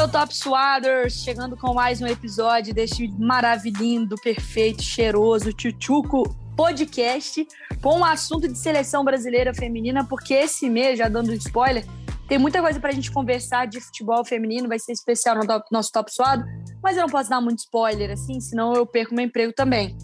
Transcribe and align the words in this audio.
meu 0.00 0.08
Top 0.08 0.34
Swaders, 0.34 1.12
chegando 1.12 1.58
com 1.58 1.74
mais 1.74 2.00
um 2.00 2.06
episódio 2.06 2.72
deste 2.72 3.06
maravilhoso, 3.18 4.14
perfeito, 4.24 4.82
cheiroso, 4.82 5.52
tchutchuco 5.52 6.22
podcast 6.56 7.46
com 7.82 7.98
um 7.98 8.04
assunto 8.06 8.48
de 8.48 8.56
seleção 8.56 9.04
brasileira 9.04 9.52
feminina, 9.52 10.02
porque 10.02 10.32
esse 10.32 10.70
mês, 10.70 10.98
já 10.98 11.06
dando 11.06 11.34
spoiler, 11.34 11.84
tem 12.26 12.38
muita 12.38 12.62
coisa 12.62 12.80
pra 12.80 12.92
gente 12.92 13.12
conversar 13.12 13.66
de 13.66 13.78
futebol 13.78 14.24
feminino, 14.24 14.68
vai 14.68 14.78
ser 14.78 14.92
especial 14.92 15.36
no 15.36 15.46
top, 15.46 15.66
nosso 15.70 15.92
Top 15.92 16.10
Suado, 16.10 16.46
mas 16.82 16.96
eu 16.96 17.02
não 17.02 17.10
posso 17.10 17.28
dar 17.28 17.42
muito 17.42 17.58
spoiler 17.58 18.10
assim, 18.10 18.40
senão 18.40 18.72
eu 18.72 18.86
perco 18.86 19.14
meu 19.14 19.26
emprego 19.26 19.52
também. 19.52 19.94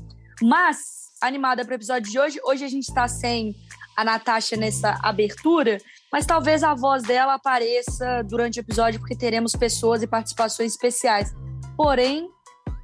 Mas, 0.43 1.09
animada 1.23 1.65
para 1.65 1.73
o 1.73 1.75
episódio 1.75 2.13
de 2.13 2.19
hoje, 2.19 2.39
hoje 2.45 2.67
a 2.67 2.69
gente 2.69 2.93
tá 2.93 3.09
sem 3.09 3.57
a 3.97 4.05
Natasha 4.05 4.57
nessa 4.57 4.99
abertura, 5.03 5.79
mas 6.17 6.25
talvez 6.25 6.63
a 6.63 6.73
voz 6.73 7.03
dela 7.03 7.35
apareça 7.35 8.23
durante 8.23 8.59
o 8.59 8.63
episódio, 8.63 8.99
porque 8.99 9.15
teremos 9.15 9.53
pessoas 9.53 10.03
e 10.03 10.07
participações 10.07 10.73
especiais. 10.73 11.31
Porém, 11.77 12.31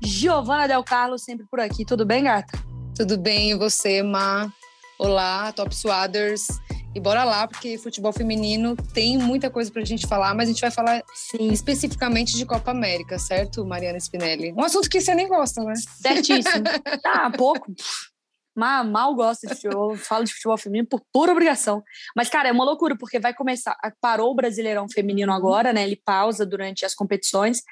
Giovana 0.02 0.68
Del 0.68 0.84
Carlo 0.84 1.18
sempre 1.18 1.46
por 1.46 1.58
aqui. 1.58 1.82
Tudo 1.82 2.04
bem, 2.04 2.24
gata? 2.24 2.62
Tudo 2.94 3.16
bem, 3.16 3.52
e 3.52 3.54
você, 3.54 4.02
Ma? 4.02 4.52
Olá, 4.98 5.50
Top 5.50 5.74
Swaders. 5.74 6.46
E 6.94 7.00
bora 7.00 7.24
lá, 7.24 7.48
porque 7.48 7.78
futebol 7.78 8.12
feminino 8.12 8.76
tem 8.92 9.16
muita 9.16 9.48
coisa 9.48 9.72
pra 9.72 9.82
gente 9.82 10.06
falar, 10.06 10.34
mas 10.34 10.50
a 10.50 10.52
gente 10.52 10.60
vai 10.60 10.70
falar 10.70 11.02
Sim. 11.14 11.50
especificamente 11.50 12.36
de 12.36 12.44
Copa 12.44 12.70
América, 12.70 13.18
certo, 13.18 13.64
Mariana 13.64 13.96
Spinelli? 13.96 14.52
Um 14.52 14.62
assunto 14.62 14.90
que 14.90 15.00
você 15.00 15.14
nem 15.14 15.26
gosta, 15.26 15.64
né? 15.64 15.72
Certíssimo. 16.02 16.64
ah, 17.06 17.30
pouco. 17.34 17.72
Mal, 18.54 18.84
mal 18.84 19.14
gosto 19.14 19.46
de 19.46 19.54
futebol, 19.54 19.96
falo 19.96 20.24
de 20.24 20.32
futebol 20.32 20.58
feminino 20.58 20.86
por 20.86 21.02
pura 21.12 21.32
obrigação. 21.32 21.82
Mas, 22.14 22.28
cara, 22.28 22.48
é 22.48 22.52
uma 22.52 22.64
loucura, 22.64 22.96
porque 22.96 23.18
vai 23.18 23.34
começar. 23.34 23.76
Parou 24.00 24.30
o 24.30 24.34
Brasileirão 24.34 24.86
Feminino 24.88 25.32
agora, 25.32 25.72
né? 25.72 25.82
Ele 25.82 25.96
pausa 25.96 26.44
durante 26.44 26.84
as 26.84 26.94
competições. 26.94 27.62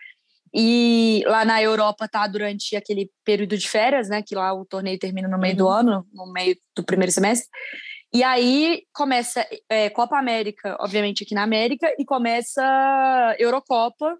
E 0.52 1.22
lá 1.26 1.44
na 1.44 1.62
Europa 1.62 2.08
tá 2.08 2.26
durante 2.26 2.74
aquele 2.74 3.10
período 3.24 3.56
de 3.56 3.68
férias, 3.68 4.08
né? 4.08 4.22
Que 4.22 4.34
lá 4.34 4.52
o 4.52 4.64
torneio 4.64 4.98
termina 4.98 5.28
no 5.28 5.38
meio 5.38 5.52
uhum. 5.52 5.58
do 5.58 5.68
ano, 5.68 6.06
no 6.12 6.32
meio 6.32 6.56
do 6.74 6.82
primeiro 6.82 7.12
semestre. 7.12 7.48
E 8.12 8.24
aí 8.24 8.82
começa 8.92 9.46
é, 9.68 9.88
Copa 9.90 10.18
América, 10.18 10.76
obviamente 10.80 11.22
aqui 11.22 11.34
na 11.34 11.44
América, 11.44 11.94
e 11.96 12.04
começa 12.04 13.36
Eurocopa, 13.38 14.18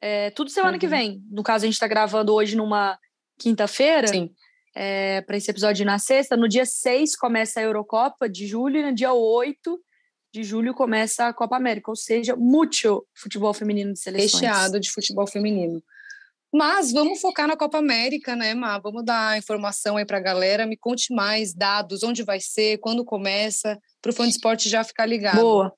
é, 0.00 0.30
tudo 0.30 0.48
semana 0.48 0.74
uhum. 0.74 0.78
que 0.78 0.86
vem. 0.86 1.20
No 1.30 1.42
caso, 1.42 1.64
a 1.64 1.66
gente 1.66 1.74
está 1.74 1.88
gravando 1.88 2.32
hoje 2.32 2.56
numa 2.56 2.98
quinta-feira. 3.38 4.06
Sim 4.06 4.30
é, 4.80 5.22
para 5.22 5.36
esse 5.36 5.50
episódio 5.50 5.84
na 5.84 5.98
sexta. 5.98 6.36
No 6.36 6.48
dia 6.48 6.64
6 6.64 7.16
começa 7.16 7.58
a 7.58 7.64
Eurocopa 7.64 8.28
de 8.28 8.46
julho 8.46 8.78
e 8.78 8.82
no 8.84 8.94
dia 8.94 9.12
8 9.12 9.76
de 10.32 10.44
julho 10.44 10.72
começa 10.72 11.26
a 11.26 11.32
Copa 11.32 11.56
América, 11.56 11.90
ou 11.90 11.96
seja, 11.96 12.36
muito 12.36 13.04
futebol 13.12 13.52
feminino 13.52 13.92
de 13.92 13.98
seleções. 13.98 14.34
Recheado 14.34 14.78
de 14.78 14.88
futebol 14.88 15.26
feminino. 15.26 15.82
Mas 16.54 16.92
vamos 16.92 17.20
focar 17.20 17.48
na 17.48 17.56
Copa 17.56 17.78
América, 17.78 18.36
né, 18.36 18.54
Má? 18.54 18.78
Vamos 18.78 19.04
dar 19.04 19.36
informação 19.36 19.96
aí 19.96 20.06
para 20.06 20.18
a 20.18 20.22
galera. 20.22 20.64
Me 20.64 20.76
conte 20.76 21.12
mais 21.12 21.52
dados, 21.52 22.04
onde 22.04 22.22
vai 22.22 22.38
ser, 22.40 22.78
quando 22.78 23.04
começa, 23.04 23.76
para 24.00 24.10
o 24.10 24.14
fã 24.14 24.24
de 24.24 24.30
esporte 24.30 24.68
já 24.68 24.84
ficar 24.84 25.06
ligado. 25.06 25.40
Boa. 25.40 25.72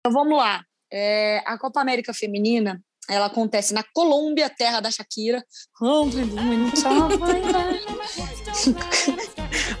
Então 0.00 0.12
vamos 0.12 0.36
lá. 0.36 0.62
É, 0.92 1.42
a 1.46 1.58
Copa 1.58 1.80
América 1.80 2.12
Feminina 2.12 2.80
ela 3.08 3.26
acontece 3.26 3.72
na 3.72 3.84
Colômbia, 3.94 4.50
terra 4.50 4.80
da 4.80 4.90
Shakira. 4.90 5.44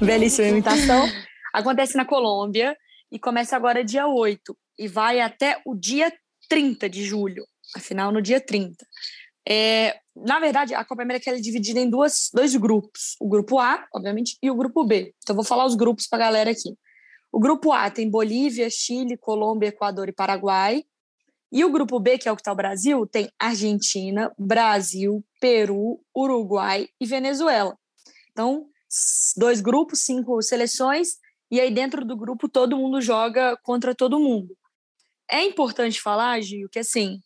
Belíssima 0.00 0.48
imitação. 0.48 1.08
Acontece 1.52 1.96
na 1.96 2.04
Colômbia 2.04 2.76
e 3.10 3.18
começa 3.18 3.56
agora 3.56 3.84
dia 3.84 4.06
8 4.06 4.56
e 4.78 4.86
vai 4.86 5.20
até 5.20 5.60
o 5.64 5.74
dia 5.74 6.12
30 6.48 6.88
de 6.88 7.04
julho. 7.04 7.44
Afinal, 7.74 8.12
no 8.12 8.22
dia 8.22 8.40
30. 8.40 8.76
É, 9.48 9.98
na 10.14 10.38
verdade, 10.40 10.74
a 10.74 10.84
Copa 10.84 11.02
América 11.02 11.30
é 11.30 11.36
dividida 11.36 11.80
em 11.80 11.88
duas, 11.88 12.30
dois 12.32 12.54
grupos. 12.56 13.16
O 13.20 13.28
grupo 13.28 13.58
A, 13.58 13.86
obviamente, 13.94 14.36
e 14.42 14.50
o 14.50 14.54
grupo 14.54 14.84
B. 14.84 15.14
Então, 15.22 15.36
vou 15.36 15.44
falar 15.44 15.66
os 15.66 15.74
grupos 15.74 16.06
para 16.06 16.24
a 16.24 16.26
galera 16.26 16.50
aqui. 16.50 16.76
O 17.32 17.38
grupo 17.38 17.72
A 17.72 17.90
tem 17.90 18.10
Bolívia, 18.10 18.68
Chile, 18.70 19.16
Colômbia, 19.16 19.68
Equador 19.68 20.08
e 20.08 20.12
Paraguai. 20.12 20.84
E 21.56 21.64
o 21.64 21.72
grupo 21.72 21.98
B, 21.98 22.18
que 22.18 22.28
é 22.28 22.32
o 22.32 22.36
que 22.36 22.42
está 22.42 22.52
o 22.52 22.54
Brasil, 22.54 23.06
tem 23.06 23.32
Argentina, 23.38 24.30
Brasil, 24.38 25.24
Peru, 25.40 25.98
Uruguai 26.14 26.86
e 27.00 27.06
Venezuela. 27.06 27.78
Então, 28.30 28.66
dois 29.38 29.62
grupos, 29.62 30.00
cinco 30.00 30.42
seleções, 30.42 31.16
e 31.50 31.58
aí 31.58 31.72
dentro 31.72 32.04
do 32.04 32.14
grupo 32.14 32.46
todo 32.46 32.76
mundo 32.76 33.00
joga 33.00 33.56
contra 33.62 33.94
todo 33.94 34.20
mundo. 34.20 34.54
É 35.30 35.44
importante 35.44 35.98
falar, 35.98 36.38
Gil, 36.42 36.68
que 36.68 36.80
assim, 36.80 37.22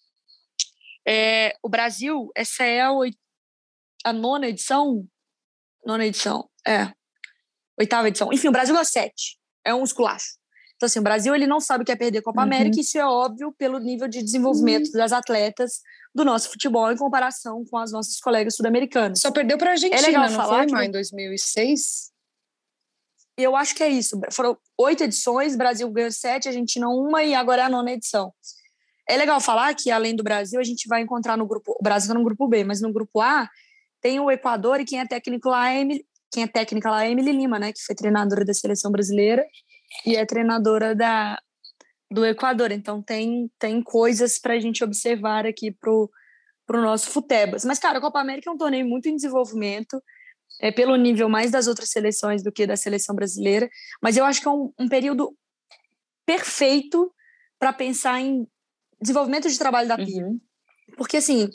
é, 1.04 1.52
o 1.60 1.68
Brasil, 1.68 2.30
essa 2.36 2.62
é 2.62 2.82
a, 2.82 2.90
a 4.04 4.12
nona 4.12 4.46
edição, 4.46 5.08
nona 5.84 6.06
edição, 6.06 6.48
é, 6.64 6.92
oitava 7.76 8.06
edição, 8.06 8.32
enfim, 8.32 8.46
o 8.46 8.52
Brasil 8.52 8.78
é 8.78 8.84
sete, 8.84 9.40
é 9.64 9.74
um 9.74 9.82
esculacho. 9.82 10.39
Então, 10.80 10.86
assim, 10.86 10.98
o 10.98 11.02
Brasil 11.02 11.34
ele 11.34 11.46
não 11.46 11.60
sabe 11.60 11.82
o 11.82 11.84
que 11.84 11.92
é 11.92 11.96
perder 11.96 12.22
Copa 12.22 12.40
uhum. 12.40 12.46
América, 12.46 12.80
isso 12.80 12.96
é 12.96 13.04
óbvio 13.04 13.52
pelo 13.52 13.78
nível 13.78 14.08
de 14.08 14.22
desenvolvimento 14.22 14.86
uhum. 14.86 14.92
das 14.92 15.12
atletas 15.12 15.82
do 16.14 16.24
nosso 16.24 16.48
futebol 16.48 16.90
em 16.90 16.96
comparação 16.96 17.62
com 17.70 17.76
as 17.76 17.92
nossas 17.92 18.18
colegas 18.18 18.56
sul-americanas. 18.56 19.20
Só 19.20 19.30
perdeu 19.30 19.58
para 19.58 19.68
a 19.68 19.72
Argentina, 19.72 20.00
é 20.00 20.06
legal 20.06 20.30
não 20.30 20.36
falar, 20.36 20.66
foi, 20.66 20.86
em 20.86 20.90
2006? 20.90 22.10
Eu 23.36 23.54
acho 23.54 23.74
que 23.74 23.82
é 23.82 23.90
isso. 23.90 24.18
Foram 24.32 24.56
oito 24.78 25.04
edições, 25.04 25.54
Brasil 25.54 25.86
ganhou 25.90 26.10
sete, 26.10 26.48
Argentina 26.48 26.88
uma 26.88 27.22
e 27.22 27.34
agora 27.34 27.60
é 27.60 27.64
a 27.66 27.68
nona 27.68 27.92
edição. 27.92 28.32
É 29.06 29.18
legal 29.18 29.38
falar 29.38 29.74
que, 29.74 29.90
além 29.90 30.16
do 30.16 30.22
Brasil, 30.22 30.58
a 30.58 30.64
gente 30.64 30.88
vai 30.88 31.02
encontrar 31.02 31.36
no 31.36 31.46
grupo... 31.46 31.76
O 31.78 31.82
Brasil 31.82 32.06
está 32.06 32.18
no 32.18 32.24
grupo 32.24 32.48
B, 32.48 32.64
mas 32.64 32.80
no 32.80 32.90
grupo 32.90 33.20
A 33.20 33.46
tem 34.00 34.18
o 34.18 34.30
Equador 34.30 34.80
e 34.80 34.86
quem 34.86 34.98
é 34.98 35.06
técnico 35.06 35.50
lá 35.50 35.70
é 35.70 35.80
Emily, 35.80 36.06
quem 36.32 36.44
é 36.44 36.46
técnica 36.46 36.90
lá 36.90 37.04
é 37.04 37.10
Emily 37.10 37.32
Lima, 37.32 37.58
né, 37.58 37.70
que 37.70 37.82
foi 37.82 37.94
treinadora 37.94 38.46
da 38.46 38.54
seleção 38.54 38.90
brasileira 38.90 39.44
e 40.04 40.16
é 40.16 40.24
treinadora 40.24 40.94
da, 40.94 41.40
do 42.10 42.24
Equador. 42.24 42.72
Então 42.72 43.02
tem, 43.02 43.50
tem 43.58 43.82
coisas 43.82 44.38
para 44.38 44.54
a 44.54 44.60
gente 44.60 44.82
observar 44.82 45.46
aqui 45.46 45.70
pro, 45.70 46.10
pro 46.66 46.82
nosso 46.82 47.10
Futebas. 47.10 47.64
Mas, 47.64 47.78
cara, 47.78 47.98
a 47.98 48.00
Copa 48.00 48.20
América 48.20 48.50
é 48.50 48.52
um 48.52 48.58
torneio 48.58 48.86
muito 48.86 49.08
em 49.08 49.16
desenvolvimento, 49.16 50.02
é 50.60 50.70
pelo 50.70 50.96
nível 50.96 51.28
mais 51.28 51.50
das 51.50 51.66
outras 51.66 51.90
seleções 51.90 52.42
do 52.42 52.52
que 52.52 52.66
da 52.66 52.76
seleção 52.76 53.14
brasileira. 53.14 53.68
Mas 54.02 54.16
eu 54.16 54.24
acho 54.24 54.40
que 54.40 54.48
é 54.48 54.50
um, 54.50 54.72
um 54.78 54.88
período 54.88 55.34
perfeito 56.26 57.12
para 57.58 57.72
pensar 57.72 58.20
em 58.20 58.46
desenvolvimento 59.00 59.48
de 59.48 59.58
trabalho 59.58 59.88
da 59.88 59.96
PIB. 59.96 60.22
Uhum. 60.22 60.40
Porque, 60.96 61.16
assim, 61.16 61.48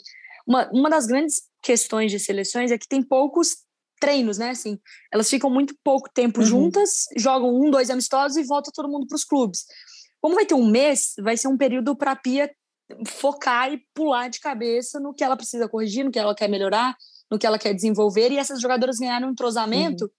uma, 0.46 0.68
uma 0.70 0.88
das 0.88 1.06
grandes 1.06 1.42
questões 1.62 2.10
de 2.10 2.18
seleções 2.18 2.70
é 2.70 2.78
que 2.78 2.88
tem 2.88 3.02
poucos 3.02 3.65
treinos, 4.00 4.38
né? 4.38 4.50
Assim, 4.50 4.78
elas 5.12 5.28
ficam 5.28 5.50
muito 5.50 5.74
pouco 5.82 6.10
tempo 6.12 6.40
uhum. 6.40 6.46
juntas, 6.46 7.04
jogam 7.16 7.54
um, 7.54 7.70
dois 7.70 7.90
amistosos 7.90 8.36
e 8.36 8.44
volta 8.44 8.70
todo 8.74 8.88
mundo 8.88 9.06
para 9.06 9.16
os 9.16 9.24
clubes. 9.24 9.64
Como 10.20 10.34
vai 10.34 10.46
ter 10.46 10.54
um 10.54 10.66
mês, 10.66 11.14
vai 11.20 11.36
ser 11.36 11.48
um 11.48 11.56
período 11.56 11.96
para 11.96 12.12
a 12.12 12.16
Pia 12.16 12.50
focar 13.06 13.72
e 13.72 13.82
pular 13.94 14.28
de 14.28 14.40
cabeça 14.40 15.00
no 15.00 15.12
que 15.12 15.24
ela 15.24 15.36
precisa 15.36 15.68
corrigir, 15.68 16.04
no 16.04 16.10
que 16.10 16.18
ela 16.18 16.34
quer 16.34 16.48
melhorar, 16.48 16.96
no 17.30 17.38
que 17.38 17.46
ela 17.46 17.58
quer 17.58 17.74
desenvolver, 17.74 18.30
e 18.30 18.38
essas 18.38 18.60
jogadoras 18.60 18.98
ganharam 18.98 19.28
um 19.28 19.32
entrosamento 19.32 20.04
uhum. 20.04 20.10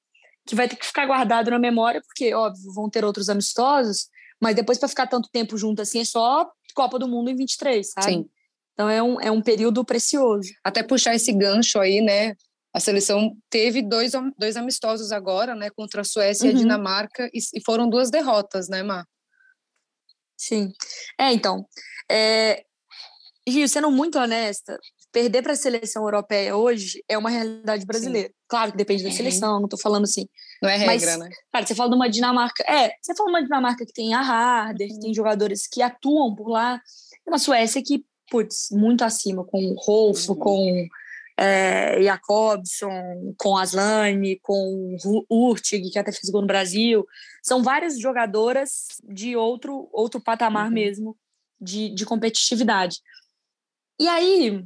que 0.46 0.56
vai 0.56 0.68
ter 0.68 0.76
que 0.76 0.86
ficar 0.86 1.06
guardado 1.06 1.50
na 1.50 1.60
memória, 1.60 2.02
porque, 2.06 2.34
óbvio, 2.34 2.74
vão 2.74 2.90
ter 2.90 3.06
outros 3.06 3.30
amistosos, 3.30 4.08
mas 4.42 4.56
depois 4.56 4.78
para 4.78 4.90
ficar 4.90 5.08
tanto 5.08 5.30
tempo 5.32 5.58
junto 5.58 5.82
assim 5.82 6.02
é 6.02 6.06
só 6.06 6.50
Copa 6.76 7.00
do 7.00 7.08
Mundo 7.08 7.30
em 7.30 7.36
23, 7.36 7.90
sabe? 7.90 8.06
Sim. 8.06 8.30
Então 8.74 8.88
é 8.88 9.02
um, 9.02 9.20
é 9.20 9.32
um 9.32 9.42
período 9.42 9.84
precioso. 9.84 10.52
Até 10.64 10.84
puxar 10.84 11.16
esse 11.16 11.34
gancho 11.34 11.80
aí, 11.80 12.02
né? 12.02 12.36
A 12.78 12.80
seleção 12.80 13.36
teve 13.50 13.82
dois, 13.82 14.12
dois 14.38 14.56
amistosos 14.56 15.12
agora, 15.12 15.56
né, 15.56 15.68
contra 15.72 16.02
a 16.02 16.04
Suécia 16.04 16.44
uhum. 16.44 16.52
e 16.52 16.54
a 16.54 16.54
uhum. 16.54 16.62
Dinamarca, 16.62 17.28
e, 17.34 17.40
e, 17.56 17.64
foram 17.66 17.90
duas 17.90 18.12
derrotas, 18.12 18.70
né, 18.70 18.84
Mar? 18.84 19.04
Sim. 20.38 20.72
É, 21.20 21.34
então. 21.34 21.66
É... 22.08 22.64
Gil, 23.48 23.68
sendo 23.68 23.90
muito 23.90 24.20
honesta, 24.20 24.78
perder 25.12 25.42
para 25.42 25.54
a 25.54 25.56
seleção 25.56 26.04
europeia 26.04 26.56
hoje 26.56 27.04
é 27.10 27.18
uma 27.18 27.32
realidade 27.32 27.84
brasileira. 27.84 28.28
Sim. 28.28 28.36
Claro 28.48 28.72
que 28.72 28.78
depende 28.78 29.04
da 29.04 29.12
seleção, 29.12 29.56
não 29.58 29.66
estou 29.66 29.80
falando 29.80 30.04
assim. 30.04 30.28
Não 30.62 30.70
é 30.70 30.78
regra, 30.78 31.18
Mas, 31.18 31.18
né? 31.18 31.30
Cara, 31.52 31.66
você 31.66 31.74
fala 31.74 31.90
de 31.90 31.96
uma 31.96 32.08
Dinamarca. 32.08 32.64
É, 32.72 32.92
você 33.02 33.16
fala 33.16 33.32
de 33.32 33.36
uma 33.38 33.44
Dinamarca 33.44 33.86
que 33.88 33.94
tem 33.94 34.14
a 34.14 34.20
Harder, 34.20 34.88
uhum. 34.88 35.00
tem 35.00 35.14
jogadores 35.16 35.66
que 35.66 35.82
atuam 35.82 36.36
por 36.36 36.48
lá, 36.48 36.80
e 37.26 37.30
uma 37.32 37.40
Suécia 37.40 37.82
que, 37.84 38.06
putz, 38.30 38.68
muito 38.70 39.04
acima, 39.04 39.44
com 39.44 39.66
o 39.66 39.74
Rolfo, 39.74 40.34
uhum. 40.34 40.40
com 40.40 40.88
é, 41.38 42.02
Jacobson, 42.02 43.36
com 43.38 43.56
Aslane, 43.56 44.40
com 44.42 44.98
Urtig, 45.30 45.92
que 45.92 46.00
até 46.00 46.12
fez 46.12 46.30
gol 46.32 46.42
no 46.42 46.48
Brasil. 46.48 47.06
São 47.44 47.62
várias 47.62 48.00
jogadoras 48.00 48.88
de 49.04 49.36
outro, 49.36 49.88
outro 49.94 50.20
patamar 50.20 50.68
uhum. 50.68 50.74
mesmo 50.74 51.18
de, 51.62 51.94
de 51.94 52.06
competitividade. 52.06 53.00
E 54.00 54.08
aí, 54.08 54.66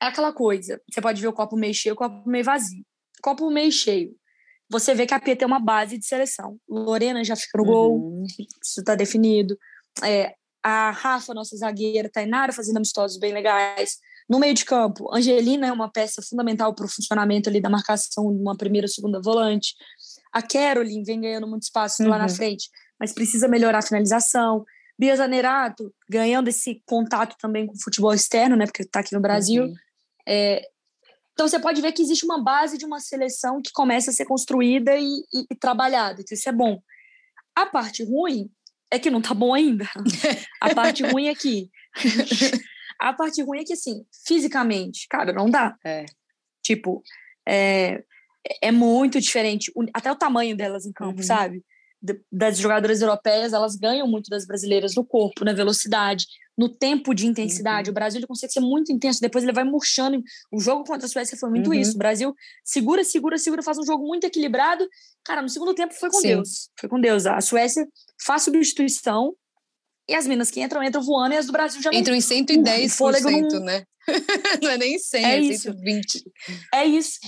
é 0.00 0.06
aquela 0.06 0.32
coisa: 0.32 0.80
você 0.88 1.00
pode 1.00 1.20
ver 1.20 1.28
o 1.28 1.32
copo 1.32 1.56
meio 1.56 1.74
cheio, 1.74 1.94
o 1.94 1.98
copo 1.98 2.28
meio 2.28 2.44
vazio. 2.44 2.84
Copo 3.20 3.50
meio 3.50 3.72
cheio. 3.72 4.16
Você 4.70 4.94
vê 4.94 5.06
que 5.06 5.14
a 5.14 5.20
Pia 5.20 5.34
tem 5.34 5.46
uma 5.46 5.58
base 5.58 5.98
de 5.98 6.06
seleção. 6.06 6.58
Lorena 6.68 7.24
já 7.24 7.34
fica 7.34 7.58
no 7.58 7.64
uhum. 7.64 7.70
gol, 7.70 8.24
isso 8.62 8.80
está 8.80 8.94
definido. 8.94 9.58
É, 10.04 10.34
a 10.62 10.90
Rafa, 10.90 11.34
nossa 11.34 11.56
zagueira, 11.56 12.10
Tainara 12.10 12.52
fazendo 12.52 12.76
amistosos 12.76 13.18
bem 13.18 13.32
legais. 13.32 13.98
No 14.28 14.38
meio 14.38 14.52
de 14.52 14.64
campo, 14.64 15.08
Angelina 15.14 15.66
é 15.66 15.72
uma 15.72 15.90
peça 15.90 16.20
fundamental 16.20 16.74
para 16.74 16.84
o 16.84 16.88
funcionamento 16.88 17.48
ali 17.48 17.60
da 17.60 17.70
marcação 17.70 18.34
de 18.34 18.42
uma 18.42 18.56
primeira 18.56 18.84
ou 18.84 18.90
segunda 18.90 19.20
volante. 19.20 19.74
A 20.32 20.42
Caroline 20.42 21.02
vem 21.02 21.20
ganhando 21.20 21.46
muito 21.46 21.62
espaço 21.62 22.02
uhum. 22.02 22.10
lá 22.10 22.18
na 22.18 22.24
uhum. 22.24 22.30
frente, 22.30 22.68
mas 23.00 23.14
precisa 23.14 23.48
melhorar 23.48 23.78
a 23.78 23.82
finalização. 23.82 24.64
Bia 24.98 25.16
Zanerato 25.16 25.94
ganhando 26.10 26.48
esse 26.48 26.82
contato 26.84 27.36
também 27.40 27.66
com 27.66 27.72
o 27.72 27.82
futebol 27.82 28.12
externo, 28.12 28.56
né? 28.56 28.66
Porque 28.66 28.82
está 28.82 29.00
aqui 29.00 29.14
no 29.14 29.20
Brasil. 29.20 29.64
Uhum. 29.64 29.74
É, 30.28 30.68
então 31.32 31.46
você 31.46 31.60
pode 31.60 31.80
ver 31.80 31.92
que 31.92 32.02
existe 32.02 32.24
uma 32.24 32.42
base 32.42 32.76
de 32.76 32.84
uma 32.84 32.98
seleção 32.98 33.62
que 33.62 33.70
começa 33.72 34.10
a 34.10 34.12
ser 34.12 34.26
construída 34.26 34.96
e, 34.98 35.22
e, 35.32 35.46
e 35.50 35.54
trabalhada. 35.54 36.20
Então 36.20 36.34
isso 36.34 36.48
é 36.48 36.52
bom. 36.52 36.82
A 37.54 37.64
parte 37.64 38.04
ruim 38.04 38.50
é 38.90 38.98
que 38.98 39.10
não 39.10 39.22
tá 39.22 39.32
bom 39.34 39.54
ainda. 39.54 39.88
a 40.60 40.74
parte 40.74 41.04
ruim 41.04 41.28
é 41.28 41.34
que. 41.34 41.70
a 42.98 43.12
parte 43.12 43.42
ruim 43.42 43.60
é 43.60 43.64
que, 43.64 43.72
assim, 43.72 44.04
fisicamente, 44.26 45.06
cara, 45.08 45.32
não 45.32 45.48
dá. 45.48 45.76
É. 45.84 46.04
Tipo, 46.62 47.02
é, 47.46 48.02
é 48.62 48.72
muito 48.72 49.20
diferente. 49.20 49.72
Até 49.94 50.10
o 50.10 50.16
tamanho 50.16 50.56
delas 50.56 50.84
em 50.84 50.92
campo, 50.92 51.20
uhum. 51.20 51.26
sabe? 51.26 51.64
Das 52.30 52.58
jogadoras 52.58 53.00
europeias, 53.00 53.52
elas 53.52 53.74
ganham 53.74 54.06
muito 54.06 54.28
das 54.28 54.46
brasileiras 54.46 54.94
no 54.94 55.04
corpo, 55.04 55.44
na 55.44 55.52
velocidade, 55.52 56.26
no 56.56 56.68
tempo 56.68 57.14
de 57.14 57.26
intensidade. 57.26 57.88
Uhum. 57.88 57.92
O 57.92 57.94
Brasil 57.94 58.18
ele 58.18 58.26
consegue 58.26 58.52
ser 58.52 58.60
muito 58.60 58.92
intenso, 58.92 59.20
depois 59.20 59.44
ele 59.44 59.52
vai 59.52 59.64
murchando. 59.64 60.22
O 60.52 60.60
jogo 60.60 60.84
contra 60.84 61.06
a 61.06 61.08
Suécia 61.08 61.36
foi 61.38 61.50
muito 61.50 61.68
uhum. 61.68 61.74
isso. 61.74 61.94
O 61.94 61.98
Brasil 61.98 62.34
segura, 62.64 63.04
segura, 63.04 63.38
segura, 63.38 63.62
faz 63.62 63.78
um 63.78 63.84
jogo 63.84 64.04
muito 64.06 64.24
equilibrado. 64.24 64.86
Cara, 65.24 65.42
no 65.42 65.48
segundo 65.48 65.74
tempo 65.74 65.94
foi 65.94 66.10
com 66.10 66.20
Sim. 66.20 66.28
Deus. 66.28 66.70
Foi 66.78 66.88
com 66.88 67.00
Deus. 67.00 67.26
A 67.26 67.40
Suécia 67.40 67.86
faz 68.24 68.42
substituição 68.42 69.34
e 70.08 70.14
as 70.14 70.26
minas 70.26 70.50
que 70.50 70.60
entram, 70.60 70.82
entram 70.82 71.02
voando 71.02 71.34
e 71.34 71.36
as 71.36 71.46
do 71.46 71.52
Brasil 71.52 71.82
já 71.82 71.90
Entram 71.92 72.14
em 72.14 72.20
110%, 72.20 72.88
fôlego 72.90 73.30
não... 73.30 73.60
né? 73.60 73.84
não 74.62 74.70
é 74.70 74.78
nem 74.78 74.98
100, 74.98 75.24
é, 75.24 75.28
é 75.28 75.40
isso. 75.40 75.62
120. 75.64 76.24
É 76.72 76.84
isso. 76.84 77.18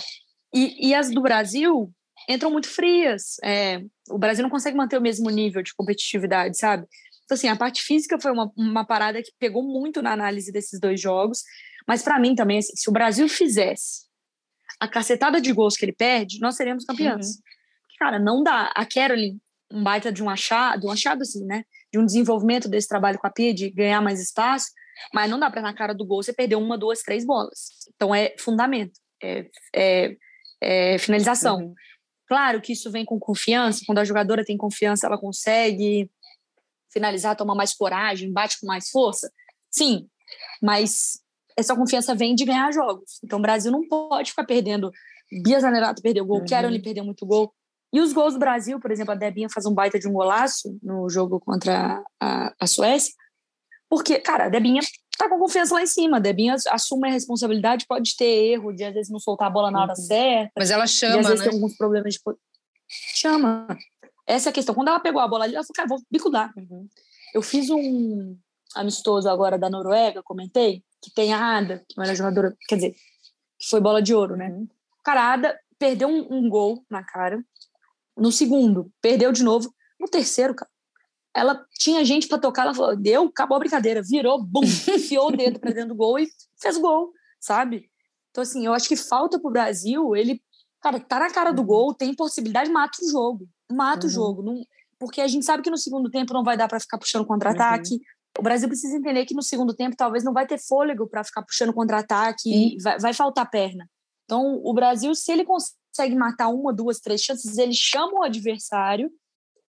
E, 0.54 0.88
e 0.88 0.94
as 0.94 1.10
do 1.10 1.20
Brasil 1.20 1.92
entram 2.28 2.50
muito 2.50 2.68
frias. 2.68 3.36
É, 3.44 3.82
o 4.08 4.18
Brasil 4.18 4.42
não 4.42 4.50
consegue 4.50 4.76
manter 4.76 4.96
o 4.96 5.02
mesmo 5.02 5.28
nível 5.28 5.62
de 5.62 5.74
competitividade, 5.74 6.58
sabe? 6.58 6.86
Então, 7.24 7.34
assim, 7.34 7.48
a 7.48 7.56
parte 7.56 7.82
física 7.82 8.18
foi 8.20 8.32
uma, 8.32 8.50
uma 8.56 8.84
parada 8.84 9.22
que 9.22 9.30
pegou 9.38 9.62
muito 9.62 10.00
na 10.00 10.12
análise 10.12 10.50
desses 10.50 10.80
dois 10.80 11.00
jogos. 11.00 11.42
Mas, 11.86 12.02
para 12.02 12.18
mim, 12.18 12.34
também, 12.34 12.58
assim, 12.58 12.74
se 12.74 12.88
o 12.88 12.92
Brasil 12.92 13.28
fizesse 13.28 14.06
a 14.80 14.88
cacetada 14.88 15.40
de 15.40 15.52
gols 15.52 15.76
que 15.76 15.84
ele 15.84 15.92
perde, 15.92 16.40
nós 16.40 16.56
seríamos 16.56 16.84
campeãs. 16.84 17.26
Uhum. 17.26 17.42
Cara, 17.98 18.18
não 18.18 18.42
dá. 18.42 18.72
A 18.74 18.86
Caroline 18.86 19.38
um 19.70 19.82
baita 19.82 20.12
de 20.12 20.22
um 20.22 20.28
achado, 20.28 20.88
um 20.88 20.90
achado 20.90 21.22
assim, 21.22 21.44
né? 21.44 21.64
De 21.92 21.98
um 21.98 22.04
desenvolvimento 22.04 22.68
desse 22.68 22.88
trabalho 22.88 23.18
com 23.18 23.26
a 23.26 23.30
Pia, 23.30 23.52
de 23.52 23.70
ganhar 23.70 24.00
mais 24.00 24.20
espaço, 24.20 24.68
mas 25.12 25.30
não 25.30 25.38
dá 25.38 25.50
para 25.50 25.62
na 25.62 25.74
cara 25.74 25.94
do 25.94 26.04
gol 26.04 26.22
você 26.22 26.32
perder 26.32 26.56
uma, 26.56 26.78
duas, 26.78 27.00
três 27.00 27.24
bolas. 27.24 27.70
Então 27.94 28.14
é 28.14 28.34
fundamento, 28.38 28.98
é, 29.22 29.46
é, 29.74 30.16
é 30.60 30.98
finalização. 30.98 31.58
Uhum. 31.58 31.74
Claro 32.28 32.60
que 32.60 32.72
isso 32.72 32.90
vem 32.90 33.04
com 33.04 33.18
confiança, 33.18 33.82
quando 33.84 33.98
a 33.98 34.04
jogadora 34.04 34.44
tem 34.44 34.56
confiança, 34.56 35.06
ela 35.06 35.18
consegue 35.18 36.08
finalizar, 36.92 37.36
tomar 37.36 37.54
mais 37.54 37.74
coragem, 37.74 38.32
bate 38.32 38.60
com 38.60 38.66
mais 38.66 38.88
força. 38.90 39.32
Sim, 39.70 40.08
mas 40.62 41.20
essa 41.56 41.74
confiança 41.74 42.14
vem 42.14 42.34
de 42.34 42.44
ganhar 42.44 42.72
jogos. 42.72 43.18
Então 43.24 43.38
o 43.38 43.42
Brasil 43.42 43.70
não 43.72 43.86
pode 43.86 44.30
ficar 44.30 44.44
perdendo. 44.44 44.90
Bia 45.42 45.60
Zanerato 45.60 46.02
perdeu 46.02 46.24
gol, 46.24 46.38
uhum. 46.38 46.44
Perdeu 46.82 47.04
muito 47.04 47.24
gol. 47.26 47.52
E 47.92 48.00
os 48.00 48.12
gols 48.12 48.34
do 48.34 48.40
Brasil, 48.40 48.78
por 48.78 48.90
exemplo, 48.90 49.12
a 49.12 49.16
Debinha 49.16 49.48
faz 49.52 49.66
um 49.66 49.74
baita 49.74 49.98
de 49.98 50.06
um 50.06 50.12
golaço 50.12 50.78
no 50.82 51.08
jogo 51.08 51.40
contra 51.40 52.02
a, 52.20 52.54
a 52.58 52.66
Suécia, 52.66 53.12
porque, 53.88 54.20
cara, 54.20 54.44
a 54.44 54.48
Debinha 54.48 54.80
tá 55.18 55.28
com 55.28 55.38
confiança 55.38 55.74
lá 55.74 55.82
em 55.82 55.86
cima. 55.86 56.18
A 56.18 56.20
Debinha 56.20 56.54
assume 56.68 57.08
a 57.08 57.12
responsabilidade, 57.12 57.86
pode 57.88 58.16
ter 58.16 58.52
erro 58.52 58.72
de 58.72 58.84
às 58.84 58.94
vezes 58.94 59.10
não 59.10 59.18
soltar 59.18 59.48
a 59.48 59.50
bola 59.50 59.70
na 59.70 59.82
hora 59.82 59.90
uhum. 59.90 59.96
certa. 59.96 60.52
Mas 60.56 60.70
ela 60.70 60.86
chama, 60.86 61.18
às 61.18 61.26
vezes 61.26 61.40
né? 61.40 61.50
tem 61.50 61.54
alguns 61.54 61.76
problemas 61.76 62.14
de. 62.14 62.20
Chama. 62.88 63.66
Essa 64.26 64.48
é 64.48 64.50
a 64.50 64.52
questão. 64.52 64.74
Quando 64.74 64.88
ela 64.88 65.00
pegou 65.00 65.20
a 65.20 65.26
bola 65.26 65.44
ali, 65.44 65.56
ela 65.56 65.64
falou, 65.64 65.74
cara, 65.74 65.88
vou 65.88 66.00
bicudar. 66.08 66.52
Uhum. 66.56 66.88
Eu 67.34 67.42
fiz 67.42 67.68
um 67.68 68.36
amistoso 68.76 69.28
agora 69.28 69.58
da 69.58 69.68
Noruega, 69.68 70.22
comentei, 70.22 70.84
que 71.02 71.12
tem 71.12 71.34
a 71.34 71.58
Ada, 71.58 71.84
que 71.88 71.98
é 71.98 72.02
uma 72.02 72.14
jogadora, 72.14 72.56
quer 72.68 72.76
dizer, 72.76 72.94
que 73.58 73.68
foi 73.68 73.80
bola 73.80 74.00
de 74.00 74.14
ouro, 74.14 74.36
né? 74.36 74.48
Uhum. 74.48 74.68
Cara, 75.02 75.22
a 75.22 75.32
Ada 75.32 75.58
perdeu 75.78 76.08
um, 76.08 76.26
um 76.30 76.48
gol 76.48 76.84
na 76.88 77.02
cara 77.02 77.44
no 78.20 78.30
segundo, 78.30 78.92
perdeu 79.00 79.32
de 79.32 79.42
novo. 79.42 79.72
No 79.98 80.06
terceiro, 80.06 80.54
cara, 80.54 80.70
ela 81.34 81.64
tinha 81.78 82.04
gente 82.04 82.28
para 82.28 82.38
tocar, 82.38 82.62
ela 82.62 82.74
falou, 82.74 82.96
deu, 82.96 83.24
acabou 83.24 83.56
a 83.56 83.60
brincadeira, 83.60 84.02
virou, 84.02 84.42
bum, 84.42 84.60
enfiou 84.94 85.28
o 85.28 85.36
dedo 85.36 85.58
para 85.58 85.72
dentro 85.72 85.90
do 85.90 85.94
gol 85.94 86.18
e 86.18 86.28
fez 86.60 86.76
gol, 86.76 87.12
sabe? 87.40 87.88
Então, 88.30 88.42
assim, 88.42 88.66
eu 88.66 88.74
acho 88.74 88.88
que 88.88 88.96
falta 88.96 89.40
pro 89.40 89.50
Brasil, 89.50 90.14
ele, 90.14 90.42
cara, 90.80 91.00
tá 91.00 91.18
na 91.18 91.30
cara 91.30 91.50
do 91.50 91.62
uhum. 91.62 91.66
gol, 91.66 91.94
tem 91.94 92.14
possibilidade, 92.14 92.70
mata 92.70 92.98
o 93.02 93.10
jogo, 93.10 93.48
mata 93.70 94.06
uhum. 94.06 94.10
o 94.10 94.12
jogo, 94.12 94.42
não, 94.42 94.62
porque 94.98 95.20
a 95.20 95.26
gente 95.26 95.46
sabe 95.46 95.62
que 95.62 95.70
no 95.70 95.78
segundo 95.78 96.10
tempo 96.10 96.34
não 96.34 96.44
vai 96.44 96.56
dar 96.56 96.68
para 96.68 96.78
ficar 96.78 96.98
puxando 96.98 97.26
contra-ataque. 97.26 97.94
Uhum. 97.94 98.00
O 98.38 98.42
Brasil 98.42 98.68
precisa 98.68 98.96
entender 98.96 99.24
que 99.24 99.34
no 99.34 99.42
segundo 99.42 99.74
tempo 99.74 99.96
talvez 99.96 100.22
não 100.22 100.32
vai 100.32 100.46
ter 100.46 100.58
fôlego 100.58 101.08
para 101.08 101.24
ficar 101.24 101.42
puxando 101.42 101.72
contra-ataque, 101.72 102.76
vai, 102.82 102.98
vai 102.98 103.14
faltar 103.14 103.50
perna. 103.50 103.88
Então, 104.24 104.60
o 104.62 104.72
Brasil, 104.72 105.12
se 105.14 105.32
ele 105.32 105.44
consegue 105.90 106.14
matar 106.16 106.48
uma, 106.48 106.72
duas, 106.72 107.00
três 107.00 107.20
chances, 107.22 107.58
ele 107.58 107.74
chama 107.74 108.20
o 108.20 108.22
adversário. 108.22 109.10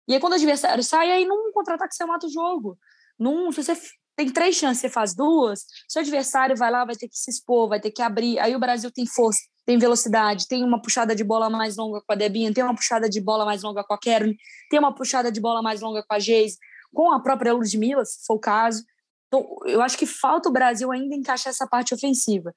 E 0.09 0.15
aí, 0.15 0.21
quando 0.21 0.33
o 0.33 0.37
adversário 0.37 0.83
sai, 0.83 1.11
aí 1.11 1.25
num 1.25 1.53
contra-ataque 1.53 1.95
você 1.95 2.05
mata 2.05 2.27
o 2.27 2.31
jogo. 2.31 2.77
Num, 3.19 3.53
se 3.53 3.63
você 3.63 3.77
tem 4.17 4.29
três 4.29 4.57
chances, 4.57 4.81
você 4.81 4.89
faz 4.89 5.15
duas, 5.15 5.65
seu 5.89 6.03
adversário 6.03 6.57
vai 6.57 6.71
lá, 6.71 6.85
vai 6.85 6.97
ter 6.97 7.09
que 7.09 7.17
se 7.17 7.31
expor, 7.31 7.69
vai 7.69 7.81
ter 7.81 7.91
que 7.91 8.03
abrir. 8.03 8.39
Aí 8.39 8.55
o 8.55 8.59
Brasil 8.59 8.91
tem 8.91 9.07
força, 9.07 9.41
tem 9.65 9.79
velocidade, 9.79 10.47
tem 10.49 10.65
uma 10.65 10.83
puxada 10.83 11.15
de 11.15 11.25
bola 11.25 11.49
mais 11.49 11.77
longa 11.77 12.01
com 12.01 12.13
a 12.13 12.17
Debinha, 12.17 12.53
tem 12.53 12.63
uma 12.65 12.75
puxada 12.75 13.09
de 13.09 13.21
bola 13.21 13.45
mais 13.45 13.63
longa 13.63 13.85
com 13.85 13.95
a 13.95 13.99
Karen, 13.99 14.35
tem 14.69 14.79
uma 14.79 14.95
puxada 14.95 15.31
de 15.31 15.41
bola 15.41 15.63
mais 15.63 15.81
longa 15.81 16.05
com 16.07 16.15
a 16.15 16.19
Geise, 16.19 16.59
com 16.93 17.13
a 17.13 17.21
própria 17.21 17.53
Ludmilla, 17.53 18.05
se 18.05 18.25
for 18.27 18.35
o 18.35 18.41
caso. 18.41 18.85
Então, 19.29 19.47
eu 19.65 19.81
acho 19.81 19.97
que 19.97 20.07
falta 20.07 20.49
o 20.49 20.53
Brasil 20.53 20.91
ainda 20.91 21.15
encaixar 21.15 21.51
essa 21.51 21.67
parte 21.67 21.95
ofensiva. 21.95 22.53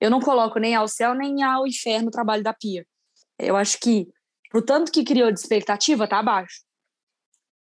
Eu 0.00 0.10
não 0.10 0.20
coloco 0.20 0.58
nem 0.58 0.74
ao 0.74 0.86
céu 0.86 1.14
nem 1.14 1.42
ao 1.42 1.66
inferno 1.66 2.08
o 2.08 2.12
trabalho 2.12 2.42
da 2.42 2.52
Pia. 2.52 2.86
Eu 3.38 3.56
acho 3.56 3.78
que, 3.80 4.08
pro 4.50 4.62
tanto 4.62 4.90
que 4.90 5.04
criou 5.04 5.30
de 5.30 5.38
expectativa, 5.38 6.08
tá 6.08 6.18
abaixo. 6.18 6.62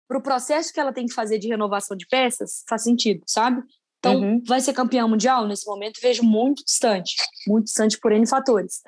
Pro 0.07 0.21
processo 0.21 0.71
que 0.71 0.79
ela 0.79 0.93
tem 0.93 1.05
que 1.05 1.13
fazer 1.13 1.39
de 1.39 1.47
renovação 1.47 1.97
de 1.97 2.05
peças, 2.07 2.63
faz 2.67 2.83
sentido, 2.83 3.23
sabe? 3.27 3.63
Então, 3.99 4.21
uhum. 4.21 4.43
vai 4.45 4.61
ser 4.61 4.73
campeã 4.73 5.07
mundial? 5.07 5.47
Nesse 5.47 5.65
momento, 5.65 5.99
vejo 6.01 6.23
muito 6.23 6.63
distante. 6.63 7.15
Muito 7.47 7.65
distante 7.65 7.99
por 7.99 8.11
N 8.11 8.25
fatores. 8.27 8.81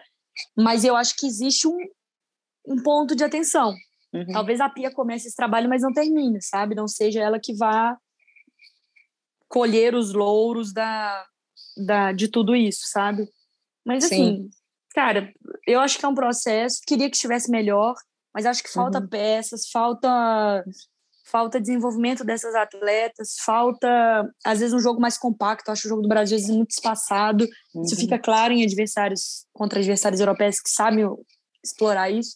Mas 0.55 0.83
eu 0.83 0.95
acho 0.95 1.15
que 1.17 1.25
existe 1.25 1.67
um, 1.67 1.77
um 2.67 2.81
ponto 2.83 3.15
de 3.15 3.23
atenção. 3.23 3.75
Uhum. 4.13 4.27
Talvez 4.31 4.61
a 4.61 4.69
Pia 4.69 4.91
comece 4.91 5.27
esse 5.27 5.35
trabalho, 5.35 5.67
mas 5.67 5.81
não 5.81 5.91
termine, 5.91 6.41
sabe? 6.41 6.75
Não 6.75 6.87
seja 6.87 7.21
ela 7.21 7.39
que 7.39 7.53
vá 7.53 7.97
colher 9.47 9.95
os 9.95 10.13
louros 10.13 10.71
da, 10.71 11.25
da, 11.85 12.11
de 12.11 12.27
tudo 12.27 12.55
isso, 12.55 12.81
sabe? 12.85 13.27
Mas 13.85 14.05
assim, 14.05 14.35
Sim. 14.35 14.49
Cara, 14.97 15.31
eu 15.67 15.79
acho 15.79 15.99
que 15.99 16.05
é 16.05 16.07
um 16.07 16.15
processo, 16.15 16.81
queria 16.87 17.07
que 17.07 17.15
estivesse 17.15 17.51
melhor, 17.51 17.93
mas 18.33 18.47
acho 18.47 18.63
que 18.63 18.73
falta 18.73 18.99
uhum. 18.99 19.07
peças, 19.07 19.69
falta 19.69 20.65
falta 21.29 21.61
desenvolvimento 21.61 22.23
dessas 22.23 22.55
atletas, 22.55 23.35
falta 23.45 23.87
às 24.43 24.59
vezes 24.59 24.73
um 24.73 24.79
jogo 24.79 24.99
mais 24.99 25.15
compacto, 25.15 25.69
acho 25.69 25.85
o 25.85 25.89
jogo 25.89 26.01
do 26.01 26.07
Brasil 26.07 26.35
às 26.35 26.41
vezes 26.41 26.55
muito 26.55 26.71
espaçado. 26.71 27.45
Uhum. 27.75 27.83
Isso 27.83 27.95
fica 27.95 28.17
claro 28.17 28.53
em 28.53 28.63
adversários 28.63 29.45
contra 29.53 29.77
adversários 29.77 30.19
europeus 30.19 30.59
que 30.59 30.69
sabem 30.69 31.05
explorar 31.63 32.09
isso. 32.09 32.35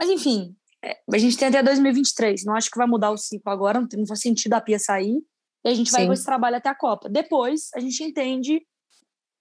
Mas 0.00 0.08
enfim, 0.08 0.56
é, 0.82 0.96
a 1.12 1.18
gente 1.18 1.36
tem 1.36 1.48
até 1.48 1.62
2023, 1.62 2.44
não 2.46 2.54
acho 2.54 2.70
que 2.70 2.78
vai 2.78 2.86
mudar 2.86 3.10
o 3.10 3.18
ciclo 3.18 3.52
agora, 3.52 3.86
não 3.92 4.06
faz 4.06 4.20
sentido 4.20 4.54
a 4.54 4.62
Pia 4.62 4.78
sair. 4.78 5.20
E 5.62 5.68
a 5.68 5.74
gente 5.74 5.90
vai 5.90 6.02
Sim. 6.02 6.06
com 6.06 6.12
esse 6.14 6.24
trabalho 6.24 6.56
até 6.56 6.70
a 6.70 6.74
Copa. 6.74 7.06
Depois 7.10 7.68
a 7.74 7.80
gente 7.80 8.02
entende 8.02 8.62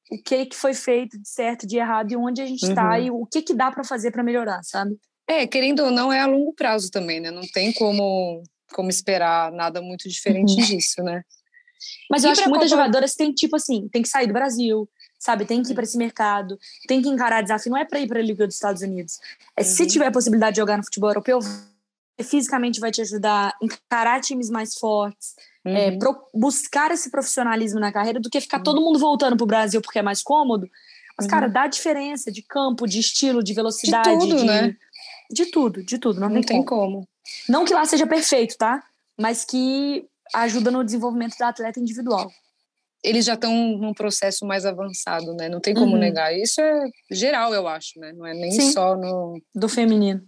o 0.10 0.22
que 0.22 0.46
que 0.48 0.56
foi 0.56 0.74
feito 0.74 1.20
de 1.20 1.30
certo, 1.30 1.68
de 1.68 1.78
errado 1.78 2.12
e 2.12 2.18
onde 2.18 2.42
a 2.42 2.46
gente 2.46 2.64
está 2.64 2.98
uhum. 2.98 3.04
e 3.04 3.12
o 3.12 3.26
que 3.26 3.42
que 3.42 3.54
dá 3.54 3.72
para 3.72 3.84
fazer 3.84 4.12
para 4.12 4.24
melhorar, 4.24 4.62
sabe? 4.64 4.98
É, 5.28 5.46
querendo 5.46 5.84
ou 5.84 5.92
não, 5.92 6.12
é 6.12 6.20
a 6.20 6.26
longo 6.26 6.54
prazo 6.54 6.90
também, 6.90 7.20
né? 7.20 7.30
Não 7.30 7.44
tem 7.54 7.72
como, 7.74 8.42
como 8.74 8.90
esperar 8.90 9.52
nada 9.52 9.82
muito 9.82 10.10
diferente 10.10 10.54
uhum. 10.54 10.66
disso, 10.66 11.04
né? 11.04 11.24
Mas 12.10 12.24
eu 12.24 12.30
e 12.30 12.32
acho 12.32 12.44
que 12.44 12.50
muitas 12.50 12.70
Copa... 12.70 12.82
jogadoras 12.82 13.14
têm, 13.14 13.32
tipo 13.32 13.56
assim, 13.56 13.88
tem 13.90 14.02
que 14.02 14.10
sair 14.10 14.26
do 14.26 14.34
Brasil, 14.34 14.90
sabe? 15.20 15.46
Tem 15.46 15.62
que 15.62 15.72
ir 15.72 15.76
para 15.76 15.84
esse 15.84 15.98
mercado, 15.98 16.58
tem 16.88 17.02
que 17.02 17.08
encarar 17.08 17.44
desafio. 17.44 17.72
Não 17.72 17.78
é 17.78 17.86
para 17.86 18.00
ir 18.00 18.08
para 18.08 18.20
a 18.20 18.24
Liga 18.24 18.48
dos 18.48 18.56
Estados 18.56 18.82
Unidos. 18.82 19.20
É 19.56 19.62
uhum. 19.62 19.68
se 19.68 19.86
tiver 19.86 20.08
a 20.08 20.12
possibilidade 20.12 20.56
de 20.56 20.62
jogar 20.62 20.78
no 20.78 20.84
futebol 20.84 21.12
europeu, 21.12 21.40
fisicamente 22.24 22.80
vai 22.80 22.92
te 22.92 23.02
ajudar 23.02 23.50
a 23.50 23.66
encarar 23.66 24.20
times 24.22 24.50
mais 24.50 24.74
fortes, 24.74 25.36
uhum. 25.66 25.76
é, 25.76 25.98
pro, 25.98 26.16
buscar 26.34 26.92
esse 26.92 27.10
profissionalismo 27.10 27.80
na 27.80 27.92
carreira 27.92 28.20
do 28.20 28.30
que 28.30 28.42
ficar 28.42 28.58
uhum. 28.58 28.64
todo 28.64 28.82
mundo 28.82 29.00
voltando 29.00 29.38
pro 29.38 29.46
Brasil 29.46 29.82
porque 29.82 30.00
é 30.00 30.04
mais 30.04 30.22
cômodo. 30.22 30.70
Mas, 31.18 31.26
uhum. 31.26 31.32
cara, 31.32 31.48
dá 31.48 31.68
diferença 31.68 32.32
de 32.32 32.42
campo, 32.42 32.88
de 32.88 33.00
estilo, 33.00 33.44
de 33.44 33.54
velocidade. 33.54 34.10
De 34.10 34.20
tudo, 34.20 34.38
de, 34.38 34.46
né? 34.46 34.76
De 35.30 35.46
tudo, 35.48 35.84
de 35.84 35.98
tudo. 35.98 36.20
Não, 36.20 36.30
não 36.30 36.42
tem, 36.42 36.64
como. 36.64 36.92
como. 36.92 37.08
Não 37.48 37.66
que 37.66 37.74
lá 37.74 37.86
seja 37.86 38.08
perfeito, 38.08 38.58
tá? 38.58 38.84
Mas 39.18 39.44
que 39.44 40.06
ajuda 40.34 40.72
no 40.72 40.84
desenvolvimento 40.84 41.38
da 41.38 41.50
atleta 41.50 41.80
individual. 41.80 42.32
Eles 43.04 43.26
já 43.26 43.34
estão 43.34 43.54
num 43.78 43.94
processo 43.94 44.46
mais 44.46 44.66
avançado, 44.66 45.34
né? 45.34 45.48
Não 45.48 45.60
tem 45.60 45.74
como 45.74 45.94
uhum. 45.94 46.00
negar. 46.00 46.34
Isso 46.38 46.60
é 46.62 46.90
geral, 47.10 47.54
eu 47.54 47.68
acho, 47.68 48.00
né? 48.00 48.12
Não 48.12 48.26
é 48.26 48.34
nem 48.34 48.52
Sim. 48.52 48.72
só 48.72 48.96
no. 48.96 49.42
Do 49.56 49.70
feminino. 49.70 50.24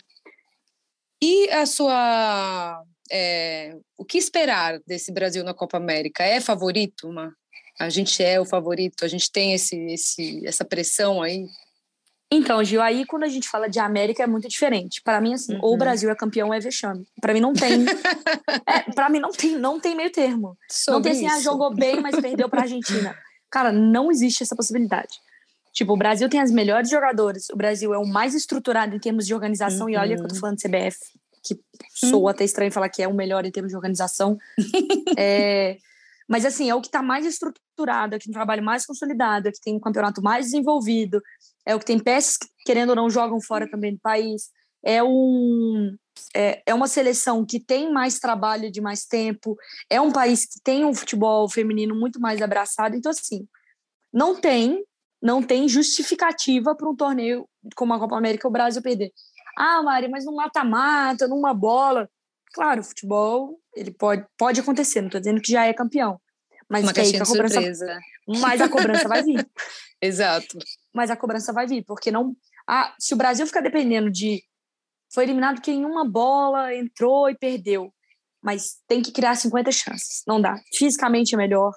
E 1.21 1.49
a 1.51 1.65
sua. 1.65 2.83
É, 3.11 3.75
o 3.97 4.05
que 4.05 4.17
esperar 4.17 4.79
desse 4.87 5.11
Brasil 5.11 5.43
na 5.43 5.53
Copa 5.53 5.77
América? 5.77 6.23
É 6.23 6.39
favorito? 6.39 7.09
Uma, 7.09 7.33
a 7.79 7.89
gente 7.89 8.23
é 8.23 8.39
o 8.39 8.45
favorito? 8.45 9.03
A 9.03 9.07
gente 9.07 9.29
tem 9.31 9.53
esse, 9.53 9.75
esse, 9.87 10.47
essa 10.47 10.63
pressão 10.63 11.21
aí? 11.21 11.45
Então, 12.33 12.63
Gil, 12.63 12.81
aí 12.81 13.05
quando 13.05 13.23
a 13.23 13.27
gente 13.27 13.49
fala 13.49 13.67
de 13.67 13.77
América 13.77 14.23
é 14.23 14.27
muito 14.27 14.47
diferente. 14.47 15.01
Para 15.03 15.19
mim, 15.19 15.33
assim, 15.33 15.55
uhum. 15.55 15.59
ou 15.61 15.69
o 15.69 15.71
uhum. 15.73 15.77
Brasil 15.77 16.09
é 16.09 16.15
campeão 16.15 16.47
ou 16.47 16.53
é 16.53 16.59
vexame. 16.61 17.05
Para 17.19 17.33
mim 17.33 17.41
não 17.41 17.51
tem. 17.51 17.83
é, 18.65 18.91
para 18.93 19.09
mim 19.09 19.19
não 19.19 19.31
tem, 19.31 19.57
não 19.57 19.79
tem 19.79 19.93
meio 19.93 20.09
termo. 20.09 20.57
Sobre 20.69 20.93
não 20.93 21.01
tem 21.01 21.27
assim, 21.27 21.39
ah, 21.39 21.41
jogou 21.41 21.75
bem, 21.75 21.99
mas 21.99 22.15
perdeu 22.21 22.47
para 22.47 22.61
Argentina. 22.61 23.13
Cara, 23.49 23.73
não 23.73 24.09
existe 24.09 24.43
essa 24.43 24.55
possibilidade. 24.55 25.19
Tipo, 25.73 25.93
o 25.93 25.97
Brasil 25.97 26.29
tem 26.29 26.39
as 26.39 26.51
melhores 26.51 26.89
jogadoras. 26.89 27.49
O 27.49 27.57
Brasil 27.57 27.93
é 27.93 27.97
o 27.97 28.07
mais 28.07 28.33
estruturado 28.33 28.95
em 28.95 28.99
termos 28.99 29.27
de 29.27 29.33
organização. 29.33 29.87
Uhum. 29.87 29.93
E 29.93 29.97
olha 29.97 30.15
que 30.15 30.23
eu 30.23 30.27
tô 30.27 30.35
uhum. 30.35 30.39
falando 30.39 30.57
de 30.57 30.63
CBF, 30.63 30.97
que 31.43 31.59
sou 31.93 32.23
uhum. 32.23 32.27
até 32.27 32.43
estranho 32.43 32.71
falar 32.71 32.89
que 32.89 33.01
é 33.01 33.07
o 33.07 33.13
melhor 33.13 33.45
em 33.45 33.51
termos 33.51 33.71
de 33.71 33.75
organização. 33.75 34.37
é, 35.17 35.77
mas, 36.31 36.45
assim, 36.45 36.69
é 36.69 36.75
o 36.75 36.79
que 36.79 36.87
está 36.87 37.03
mais 37.03 37.25
estruturado, 37.25 38.13
é 38.13 38.17
o 38.17 38.19
que 38.19 38.25
tem 38.25 38.31
um 38.31 38.33
trabalho 38.33 38.63
mais 38.63 38.85
consolidado, 38.85 39.47
é 39.47 39.49
o 39.49 39.53
que 39.53 39.59
tem 39.59 39.75
um 39.75 39.79
campeonato 39.81 40.21
mais 40.21 40.45
desenvolvido, 40.45 41.21
é 41.65 41.75
o 41.75 41.79
que 41.79 41.85
tem 41.85 41.99
peças 41.99 42.37
que, 42.37 42.47
querendo 42.65 42.91
ou 42.91 42.95
não, 42.95 43.09
jogam 43.09 43.41
fora 43.41 43.69
também 43.69 43.93
do 43.93 43.99
país. 43.99 44.49
É, 44.81 45.03
um, 45.03 45.93
é, 46.33 46.63
é 46.65 46.73
uma 46.73 46.87
seleção 46.87 47.45
que 47.45 47.59
tem 47.59 47.91
mais 47.91 48.17
trabalho 48.17 48.71
de 48.71 48.79
mais 48.79 49.05
tempo, 49.05 49.57
é 49.89 49.99
um 49.99 50.09
país 50.09 50.45
que 50.45 50.61
tem 50.63 50.85
um 50.85 50.93
futebol 50.93 51.49
feminino 51.49 51.93
muito 51.93 52.17
mais 52.19 52.41
abraçado. 52.41 52.95
Então, 52.95 53.11
assim, 53.11 53.45
não 54.13 54.39
tem, 54.39 54.85
não 55.21 55.43
tem 55.43 55.67
justificativa 55.67 56.73
para 56.75 56.89
um 56.89 56.95
torneio 56.95 57.45
como 57.75 57.93
a 57.93 57.99
Copa 57.99 58.17
América 58.17 58.47
o 58.47 58.51
Brasil 58.51 58.81
perder. 58.81 59.11
Ah, 59.57 59.81
Mari, 59.83 60.07
mas 60.07 60.25
num 60.25 60.35
mata-mata, 60.35 61.27
numa 61.27 61.53
bola. 61.53 62.09
Claro, 62.53 62.81
o 62.81 62.83
futebol 62.83 63.59
ele 63.75 63.91
pode, 63.91 64.25
pode 64.37 64.59
acontecer, 64.59 65.01
não 65.01 65.07
estou 65.07 65.21
dizendo 65.21 65.41
que 65.41 65.51
já 65.51 65.65
é 65.65 65.73
campeão. 65.73 66.19
Mas 66.69 66.83
Uma 66.83 66.93
caixinha 66.93 67.21
a 67.21 67.25
cobrança, 67.25 67.53
surpresa. 67.55 67.99
Mas 68.27 68.61
a 68.61 68.69
cobrança 68.69 69.07
vai 69.07 69.23
vir. 69.23 69.49
Exato. 70.01 70.57
Mas 70.93 71.11
a 71.11 71.17
cobrança 71.17 71.51
vai 71.51 71.67
vir, 71.67 71.83
porque 71.85 72.11
não. 72.11 72.35
Ah, 72.67 72.95
se 72.99 73.13
o 73.13 73.17
Brasil 73.17 73.45
ficar 73.45 73.61
dependendo 73.61 74.09
de. 74.09 74.41
Foi 75.13 75.25
eliminado 75.25 75.61
que 75.61 75.71
em 75.71 75.83
uma 75.83 76.07
bola 76.07 76.73
entrou 76.73 77.29
e 77.29 77.37
perdeu. 77.37 77.93
Mas 78.41 78.77
tem 78.87 79.01
que 79.01 79.11
criar 79.11 79.35
50 79.35 79.71
chances. 79.71 80.23
Não 80.25 80.41
dá. 80.41 80.55
Fisicamente 80.77 81.35
é 81.35 81.37
melhor, 81.37 81.73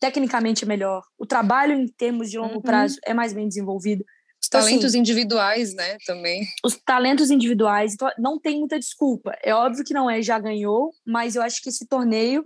tecnicamente 0.00 0.64
é 0.64 0.66
melhor. 0.66 1.02
O 1.16 1.24
trabalho 1.24 1.74
em 1.74 1.86
termos 1.86 2.28
de 2.28 2.36
longo 2.36 2.56
uhum. 2.56 2.62
prazo 2.62 2.98
é 3.06 3.14
mais 3.14 3.32
bem 3.32 3.46
desenvolvido. 3.46 4.04
Os 4.42 4.48
então, 4.48 4.60
talentos 4.60 4.86
assim, 4.86 4.98
individuais, 4.98 5.74
né, 5.74 5.96
também. 6.04 6.46
Os 6.64 6.76
talentos 6.76 7.30
individuais, 7.30 7.94
então, 7.94 8.10
não 8.18 8.40
tem 8.40 8.58
muita 8.58 8.78
desculpa. 8.78 9.36
É 9.42 9.54
óbvio 9.54 9.84
que 9.84 9.94
não 9.94 10.10
é 10.10 10.20
já 10.20 10.38
ganhou, 10.38 10.90
mas 11.06 11.36
eu 11.36 11.42
acho 11.42 11.62
que 11.62 11.68
esse 11.68 11.86
torneio, 11.86 12.44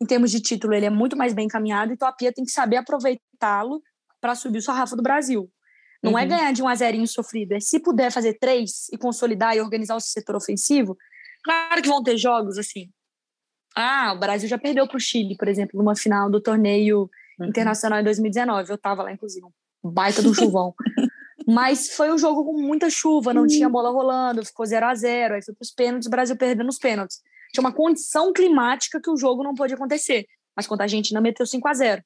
em 0.00 0.06
termos 0.06 0.30
de 0.30 0.40
título, 0.40 0.74
ele 0.74 0.86
é 0.86 0.90
muito 0.90 1.16
mais 1.16 1.32
bem 1.32 1.46
encaminhado, 1.46 1.92
então 1.92 2.06
a 2.06 2.12
Pia 2.12 2.32
tem 2.32 2.44
que 2.44 2.50
saber 2.50 2.76
aproveitá-lo 2.76 3.82
para 4.20 4.34
subir 4.34 4.58
o 4.58 4.62
sarrafo 4.62 4.94
do 4.94 5.02
Brasil. 5.02 5.50
Não 6.02 6.12
é 6.12 6.22
uhum. 6.22 6.26
é 6.26 6.26
ganhar 6.26 6.52
de 6.52 6.62
um 6.62 6.68
a 6.68 6.74
zerinho 6.74 7.06
sofrido, 7.08 7.52
é 7.52 7.60
se 7.60 7.80
puder 7.80 8.12
fazer 8.12 8.34
três 8.34 8.88
e 8.92 8.98
consolidar 8.98 9.56
e 9.56 9.60
organizar 9.60 9.96
o 9.96 10.00
setor 10.00 10.36
ofensivo. 10.36 10.96
Claro 11.42 11.82
que 11.82 11.88
vão 11.88 12.02
ter 12.02 12.18
jogos 12.18 12.58
assim. 12.58 12.90
Ah, 13.74 14.12
o 14.14 14.18
Brasil 14.18 14.48
já 14.48 14.58
perdeu 14.58 14.86
para 14.86 14.96
o 14.96 15.00
Chile, 15.00 15.36
por 15.36 15.48
exemplo, 15.48 15.78
numa 15.78 15.96
final 15.96 16.30
do 16.30 16.40
torneio 16.40 17.08
uhum. 17.38 17.46
internacional 17.46 18.00
em 18.00 18.04
2019. 18.04 18.70
Eu 18.70 18.76
estava 18.76 19.02
lá, 19.02 19.12
inclusive, 19.12 19.46
um 19.82 19.90
baita 19.90 20.22
do 20.22 20.34
chuvão. 20.34 20.74
Mas 21.50 21.90
foi 21.90 22.12
um 22.12 22.18
jogo 22.18 22.44
com 22.44 22.60
muita 22.60 22.88
chuva, 22.88 23.34
não 23.34 23.46
tinha 23.46 23.68
bola 23.68 23.90
rolando, 23.90 24.44
ficou 24.44 24.64
0 24.64 24.86
a 24.86 24.94
0 24.94 25.34
Aí 25.34 25.42
foi 25.42 25.54
para 25.54 25.64
os 25.64 25.70
pênaltis, 25.70 26.06
o 26.06 26.10
Brasil 26.10 26.36
perdendo 26.36 26.68
os 26.68 26.78
pênaltis. 26.78 27.18
Tinha 27.52 27.62
uma 27.62 27.72
condição 27.72 28.32
climática 28.32 29.00
que 29.02 29.10
o 29.10 29.16
jogo 29.16 29.42
não 29.42 29.54
pôde 29.54 29.74
acontecer. 29.74 30.26
Mas 30.56 30.66
quando 30.66 30.82
a 30.82 30.84
Argentina 30.84 31.20
meteu 31.20 31.46
5 31.46 31.66
a 31.66 31.74
0 31.74 32.02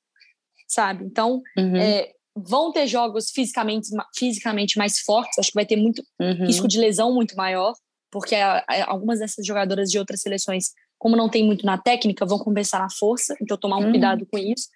sabe? 0.67 1.05
Então, 1.05 1.43
uhum. 1.57 1.77
é, 1.77 2.11
vão 2.35 2.73
ter 2.73 2.87
jogos 2.87 3.31
fisicamente, 3.31 3.89
fisicamente 4.17 4.77
mais 4.77 4.99
fortes, 5.01 5.39
acho 5.39 5.51
que 5.51 5.55
vai 5.55 5.67
ter 5.67 5.77
muito 5.77 6.03
uhum. 6.21 6.47
risco 6.47 6.67
de 6.67 6.79
lesão 6.79 7.15
muito 7.15 7.37
maior, 7.37 7.75
porque 8.11 8.35
a, 8.35 8.65
a, 8.69 8.91
algumas 8.91 9.21
dessas 9.21 9.47
jogadoras 9.47 9.91
de 9.91 9.99
outras 9.99 10.21
seleções, 10.21 10.73
como 10.99 11.17
não 11.17 11.29
tem 11.29 11.45
muito 11.45 11.65
na 11.65 11.79
técnica, 11.79 12.27
vão 12.27 12.39
compensar 12.39 12.81
na 12.81 12.91
força, 12.91 13.37
então 13.41 13.57
tomar 13.57 13.79
um 13.79 13.85
uhum. 13.85 13.91
cuidado 13.91 14.27
com 14.27 14.39
isso. 14.39 14.69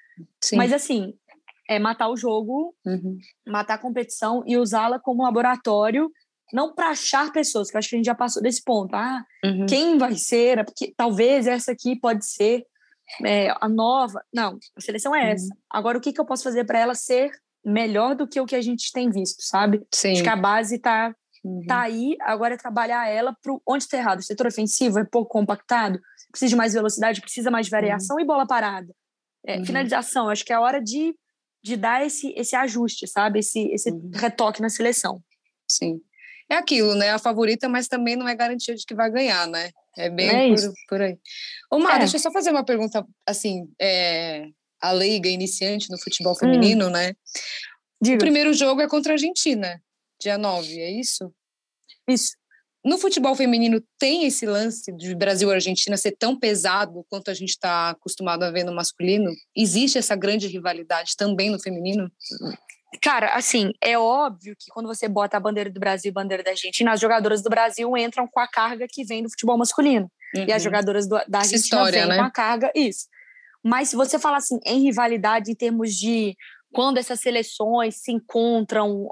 Sim. 0.43 0.57
Mas 0.57 0.73
assim, 0.73 1.15
é 1.69 1.79
matar 1.79 2.09
o 2.09 2.17
jogo, 2.17 2.75
uhum. 2.85 3.19
matar 3.47 3.75
a 3.75 3.79
competição 3.79 4.43
e 4.47 4.57
usá-la 4.57 4.99
como 4.99 5.23
laboratório, 5.23 6.11
não 6.53 6.75
para 6.75 6.89
achar 6.89 7.31
pessoas, 7.31 7.71
que 7.71 7.77
eu 7.77 7.79
acho 7.79 7.91
que 7.91 7.97
a 7.97 7.99
gente 7.99 8.07
já 8.07 8.15
passou 8.15 8.43
desse 8.43 8.63
ponto. 8.65 8.95
Ah, 8.95 9.23
uhum. 9.45 9.67
quem 9.67 9.99
vai 9.99 10.15
ser? 10.15 10.65
Porque 10.65 10.95
talvez 10.97 11.47
essa 11.47 11.73
aqui 11.73 11.95
pode 12.01 12.27
ser 12.27 12.65
é, 13.25 13.55
a 13.61 13.69
nova. 13.69 14.23
Não, 14.33 14.59
a 14.77 14.81
seleção 14.81 15.15
é 15.15 15.33
essa. 15.33 15.45
Uhum. 15.45 15.61
Agora, 15.71 15.99
o 15.99 16.01
que, 16.01 16.13
que 16.13 16.21
eu 16.21 16.25
posso 16.25 16.45
fazer 16.45 16.65
para 16.65 16.79
ela 16.79 16.95
ser 16.95 17.31
melhor 17.65 18.15
do 18.15 18.27
que 18.27 18.41
o 18.41 18.47
que 18.47 18.57
a 18.57 18.63
gente 18.63 18.91
tem 18.93 19.11
visto, 19.11 19.43
sabe? 19.43 19.87
Sim. 19.95 20.13
Acho 20.13 20.23
que 20.23 20.29
a 20.29 20.37
base 20.37 20.77
está 20.77 21.15
uhum. 21.45 21.65
tá 21.67 21.83
aí, 21.83 22.17
agora 22.21 22.55
é 22.55 22.57
trabalhar 22.57 23.09
ela 23.09 23.37
para 23.43 23.55
onde 23.67 23.85
está 23.85 23.99
errado. 23.99 24.21
O 24.21 24.23
setor 24.23 24.47
ofensivo 24.47 24.99
é 24.99 25.05
pouco 25.05 25.31
compactado, 25.31 26.01
precisa 26.31 26.51
de 26.51 26.57
mais 26.57 26.73
velocidade, 26.73 27.21
precisa 27.21 27.51
mais 27.51 27.67
de 27.67 27.71
variação 27.71 28.17
uhum. 28.17 28.23
e 28.23 28.27
bola 28.27 28.47
parada. 28.47 28.93
É, 29.47 29.59
uhum. 29.59 29.67
Finalização, 29.67 30.29
acho 30.29 30.45
que 30.45 30.53
é 30.53 30.57
a 30.57 30.61
hora 30.61 30.81
de, 30.81 31.15
de 31.63 31.77
dar 31.77 32.05
esse, 32.05 32.33
esse 32.37 32.55
ajuste, 32.55 33.07
sabe? 33.07 33.41
Esse, 33.41 33.69
esse 33.73 33.91
uhum. 33.91 34.11
retoque 34.15 34.61
na 34.61 34.69
seleção. 34.69 35.23
Sim. 35.69 36.01
É 36.51 36.57
aquilo, 36.57 36.95
né? 36.95 37.11
A 37.11 37.19
favorita, 37.19 37.69
mas 37.69 37.89
também 37.89 38.17
não 38.17 38.27
é 38.27 38.35
garantia 38.35 38.75
de 38.75 38.85
que 38.87 38.95
vai 38.95 39.11
ganhar, 39.11 39.47
né? 39.47 39.71
É 39.97 40.09
bem 40.09 40.29
é 40.29 40.55
por, 40.55 40.73
por, 40.89 41.03
aí. 41.03 41.19
Ô, 41.71 41.79
Mar, 41.79 41.97
é. 41.97 41.99
deixa 42.01 42.17
eu 42.17 42.21
só 42.21 42.31
fazer 42.31 42.51
uma 42.51 42.65
pergunta, 42.65 43.05
assim, 43.27 43.69
é, 43.81 44.47
a 44.81 44.93
leiga 44.93 45.29
iniciante 45.29 45.91
no 45.91 45.99
futebol 45.99 46.33
hum. 46.33 46.37
feminino, 46.37 46.87
hum. 46.87 46.91
né? 46.91 47.13
Diga. 48.01 48.17
O 48.17 48.19
primeiro 48.19 48.55
jogo 48.55 48.81
é 48.81 48.89
contra 48.89 49.13
a 49.13 49.15
Argentina, 49.15 49.83
dia 50.21 50.39
9, 50.39 50.81
é 50.81 50.91
isso? 50.93 51.35
Isso. 52.09 52.38
No 52.89 52.97
futebol 52.97 53.35
feminino 53.35 53.83
tem 53.99 54.25
esse 54.25 54.47
lance 54.47 54.91
de 54.97 55.15
Brasil 55.15 55.51
e 55.51 55.53
Argentina 55.53 55.95
ser 55.99 56.13
tão 56.13 56.35
pesado 56.35 57.05
quanto 57.11 57.31
a 57.31 57.35
gente 57.35 57.51
está 57.51 57.91
acostumado 57.91 58.45
a 58.45 58.51
ver 58.51 58.65
no 58.65 58.75
masculino? 58.75 59.31
Existe 59.55 59.99
essa 59.99 60.17
grande 60.17 60.47
rivalidade 60.47 61.15
também 61.15 61.51
no 61.51 61.61
feminino? 61.61 62.11
Cara, 63.03 63.35
assim, 63.35 63.73
é 63.85 63.99
óbvio 63.99 64.57
que 64.59 64.71
quando 64.71 64.87
você 64.87 65.07
bota 65.07 65.37
a 65.37 65.41
bandeira 65.41 65.69
do 65.69 65.79
Brasil 65.79 66.09
e 66.09 66.13
a 66.13 66.15
bandeira 66.15 66.43
da 66.43 66.53
Argentina, 66.53 66.93
as 66.93 66.99
jogadoras 66.99 67.43
do 67.43 67.51
Brasil 67.51 67.95
entram 67.95 68.27
com 68.27 68.41
a 68.41 68.49
carga 68.49 68.87
que 68.91 69.05
vem 69.05 69.23
do 69.23 69.29
futebol 69.29 69.59
masculino. 69.59 70.11
Uhum. 70.35 70.47
E 70.49 70.53
as 70.53 70.63
uhum. 70.63 70.71
jogadoras 70.71 71.07
do, 71.07 71.21
da 71.29 71.41
Argentina 71.41 71.61
história, 71.61 72.01
vêm 72.01 72.09
né? 72.09 72.17
com 72.17 72.25
a 72.25 72.31
carga, 72.31 72.73
isso. 72.75 73.07
Mas 73.63 73.91
se 73.91 73.97
você 73.97 74.19
falar 74.19 74.39
assim, 74.39 74.59
em 74.65 74.85
rivalidade, 74.85 75.51
em 75.51 75.55
termos 75.55 75.95
de 75.95 76.35
quando 76.73 76.97
essas 76.97 77.21
seleções 77.21 77.97
se 77.97 78.13
encontram, 78.13 79.11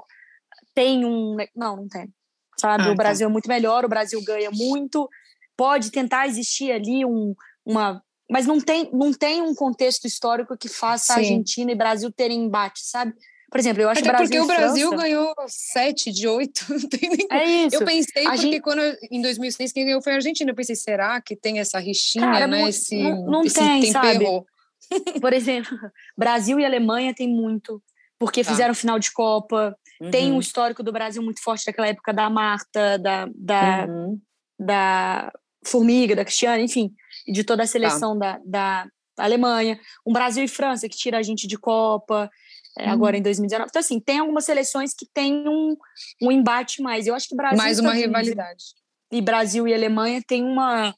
tem 0.73 1.05
um. 1.05 1.37
Não, 1.55 1.75
não 1.75 1.87
tem. 1.87 2.11
Sabe? 2.59 2.83
Ah, 2.83 2.87
o 2.87 2.89
tá. 2.89 2.95
Brasil 2.95 3.27
tá. 3.27 3.29
é 3.29 3.33
muito 3.33 3.49
melhor, 3.49 3.85
o 3.85 3.89
Brasil 3.89 4.23
ganha 4.23 4.49
muito. 4.51 5.09
Pode 5.55 5.91
tentar 5.91 6.27
existir 6.27 6.71
ali 6.71 7.05
um, 7.05 7.35
uma. 7.65 8.01
Mas 8.29 8.45
não 8.45 8.59
tem, 8.59 8.89
não 8.91 9.13
tem 9.13 9.41
um 9.41 9.55
contexto 9.55 10.05
histórico 10.05 10.57
que 10.57 10.67
faça 10.67 11.13
Sim. 11.13 11.19
Argentina 11.19 11.71
e 11.71 11.75
Brasil 11.75 12.11
terem 12.11 12.43
embate, 12.43 12.81
sabe? 12.83 13.13
Por 13.49 13.59
exemplo, 13.59 13.81
eu 13.81 13.89
acho 13.89 14.01
Até 14.01 14.09
Brasil 14.09 14.27
porque 14.27 14.39
o 14.39 14.45
Brasil 14.45 14.89
França... 14.89 15.03
ganhou 15.03 15.33
sete 15.47 16.11
de 16.11 16.27
oito. 16.27 16.65
É 17.31 17.45
isso. 17.45 17.75
Eu 17.75 17.85
pensei, 17.85 18.25
a 18.25 18.31
porque 18.31 18.41
gente... 18.41 18.61
quando 18.61 18.81
em 19.09 19.21
2006 19.21 19.71
quem 19.71 19.85
ganhou 19.85 20.01
foi 20.01 20.13
a 20.13 20.15
Argentina. 20.15 20.51
Eu 20.51 20.55
pensei, 20.55 20.75
será 20.75 21.21
que 21.21 21.35
tem 21.35 21.59
essa 21.59 21.79
rixinha, 21.79 22.25
Cara, 22.25 22.47
né? 22.47 22.59
Não, 22.59 22.67
esse, 22.67 23.01
não, 23.01 23.25
não 23.25 23.43
esse 23.43 23.55
tem, 23.55 23.81
tempero? 23.81 24.45
sabe? 24.91 25.19
Por 25.19 25.33
exemplo, 25.33 25.77
Brasil 26.17 26.59
e 26.59 26.65
Alemanha 26.65 27.13
tem 27.13 27.27
muito, 27.27 27.81
porque 28.19 28.43
tá. 28.43 28.51
fizeram 28.51 28.73
final 28.73 28.99
de 28.99 29.11
Copa. 29.11 29.75
Uhum. 30.01 30.11
Tem 30.11 30.31
um 30.31 30.39
histórico 30.39 30.83
do 30.83 30.91
Brasil 30.91 31.21
muito 31.21 31.41
forte 31.41 31.65
daquela 31.65 31.87
época 31.87 32.13
da 32.13 32.29
Marta, 32.29 32.97
da, 32.99 33.27
da, 33.35 33.85
uhum. 33.87 34.19
da 34.59 35.31
Formiga, 35.65 36.15
da 36.15 36.25
Cristiane, 36.25 36.63
enfim, 36.63 36.93
de 37.27 37.43
toda 37.43 37.63
a 37.63 37.65
tá. 37.65 37.71
seleção 37.71 38.17
tá. 38.17 38.39
da, 38.45 38.83
da 39.15 39.25
Alemanha. 39.25 39.79
Um 40.05 40.13
Brasil 40.13 40.43
e 40.43 40.47
França 40.47 40.87
que 40.87 40.97
tira 40.97 41.17
a 41.17 41.23
gente 41.23 41.47
de 41.47 41.57
Copa 41.57 42.29
é, 42.77 42.89
agora 42.89 43.15
uhum. 43.15 43.19
em 43.19 43.23
2019. 43.23 43.69
Então, 43.69 43.79
assim, 43.79 43.99
tem 43.99 44.19
algumas 44.19 44.45
seleções 44.45 44.93
que 44.93 45.05
têm 45.11 45.47
um, 45.47 45.75
um 46.21 46.31
embate 46.31 46.81
mais. 46.81 47.07
Eu 47.07 47.15
acho 47.15 47.27
que 47.27 47.35
Brasil. 47.35 47.57
Mais 47.57 47.79
uma 47.79 47.93
rivalidade. 47.93 48.65
E 49.11 49.21
Brasil 49.21 49.67
e 49.67 49.73
Alemanha 49.73 50.21
tem 50.25 50.43
uma, 50.43 50.93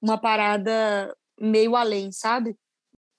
uma 0.00 0.18
parada 0.18 1.14
meio 1.40 1.76
além, 1.76 2.10
sabe? 2.12 2.56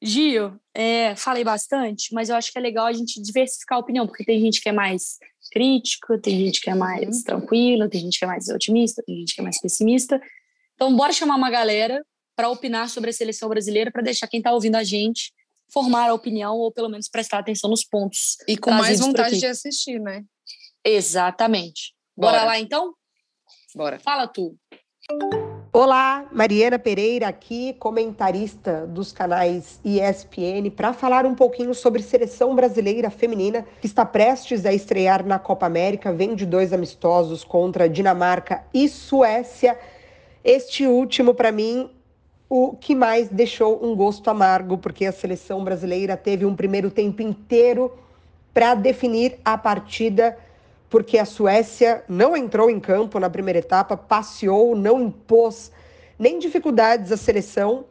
Gio, 0.03 0.59
é, 0.73 1.15
falei 1.15 1.43
bastante, 1.43 2.13
mas 2.13 2.27
eu 2.27 2.35
acho 2.35 2.51
que 2.51 2.57
é 2.57 2.61
legal 2.61 2.85
a 2.85 2.91
gente 2.93 3.21
diversificar 3.21 3.77
a 3.77 3.81
opinião, 3.81 4.05
porque 4.05 4.25
tem 4.25 4.39
gente 4.41 4.59
que 4.59 4.67
é 4.67 4.71
mais 4.73 5.17
crítico, 5.51 6.19
tem 6.19 6.45
gente 6.45 6.59
que 6.59 6.69
é 6.69 6.75
mais 6.75 7.17
uhum. 7.17 7.23
tranquila, 7.23 7.89
tem 7.89 8.01
gente 8.01 8.19
que 8.19 8.25
é 8.25 8.27
mais 8.27 8.49
otimista, 8.49 9.01
tem 9.05 9.19
gente 9.19 9.33
que 9.33 9.39
é 9.39 9.43
mais 9.43 9.61
pessimista. 9.61 10.21
Então, 10.75 10.93
bora 10.95 11.13
chamar 11.13 11.35
uma 11.35 11.49
galera 11.49 12.03
para 12.35 12.49
opinar 12.49 12.89
sobre 12.89 13.11
a 13.11 13.13
seleção 13.13 13.47
brasileira, 13.47 13.91
para 13.91 14.01
deixar 14.01 14.27
quem 14.27 14.39
está 14.39 14.51
ouvindo 14.51 14.75
a 14.75 14.83
gente 14.83 15.31
formar 15.71 16.09
a 16.09 16.13
opinião 16.13 16.57
ou 16.57 16.71
pelo 16.71 16.89
menos 16.89 17.07
prestar 17.07 17.39
atenção 17.39 17.69
nos 17.69 17.83
pontos. 17.83 18.37
E 18.47 18.57
com 18.57 18.71
mais 18.71 18.99
vontade 18.99 19.39
de 19.39 19.45
assistir, 19.45 19.99
né? 19.99 20.23
Exatamente. 20.83 21.93
Bora, 22.15 22.39
Bora 22.39 22.43
lá 22.45 22.59
então? 22.59 22.93
Bora. 23.75 23.99
Fala 23.99 24.27
tu. 24.27 24.57
Olá, 25.75 26.25
Mariana 26.31 26.77
Pereira 26.77 27.27
aqui, 27.27 27.73
comentarista 27.79 28.85
dos 28.85 29.11
canais 29.11 29.79
ESPN, 29.83 30.69
para 30.69 30.93
falar 30.93 31.25
um 31.25 31.33
pouquinho 31.33 31.73
sobre 31.73 32.03
seleção 32.03 32.53
brasileira 32.53 33.09
feminina 33.09 33.65
que 33.81 33.87
está 33.87 34.05
prestes 34.05 34.67
a 34.67 34.71
estrear 34.71 35.25
na 35.25 35.39
Copa 35.39 35.65
América, 35.65 36.13
vem 36.13 36.35
de 36.35 36.45
dois 36.45 36.73
amistosos 36.73 37.43
contra 37.43 37.89
Dinamarca 37.89 38.63
e 38.71 38.87
Suécia. 38.87 39.75
Este 40.43 40.85
último, 40.85 41.33
para 41.33 41.51
mim, 41.51 41.89
o 42.47 42.75
que 42.79 42.93
mais 42.93 43.27
deixou 43.29 43.83
um 43.83 43.95
gosto 43.95 44.29
amargo, 44.29 44.77
porque 44.77 45.07
a 45.07 45.11
seleção 45.11 45.63
brasileira 45.63 46.15
teve 46.15 46.45
um 46.45 46.55
primeiro 46.55 46.91
tempo 46.91 47.23
inteiro 47.23 47.91
para 48.53 48.75
definir 48.75 49.39
a 49.43 49.57
partida 49.57 50.37
porque 50.93 51.17
a 51.17 51.25
Suécia 51.25 52.03
não 52.07 52.37
entrou 52.37 52.69
em 52.69 52.79
campo 52.79 53.19
na 53.19 53.27
primeira 53.27 53.57
etapa, 53.57 53.97
passeou, 53.97 54.75
não 54.75 55.01
impôs 55.01 55.71
nem 56.19 56.37
dificuldades 56.37 57.11
à 57.11 57.17
seleção 57.17 57.85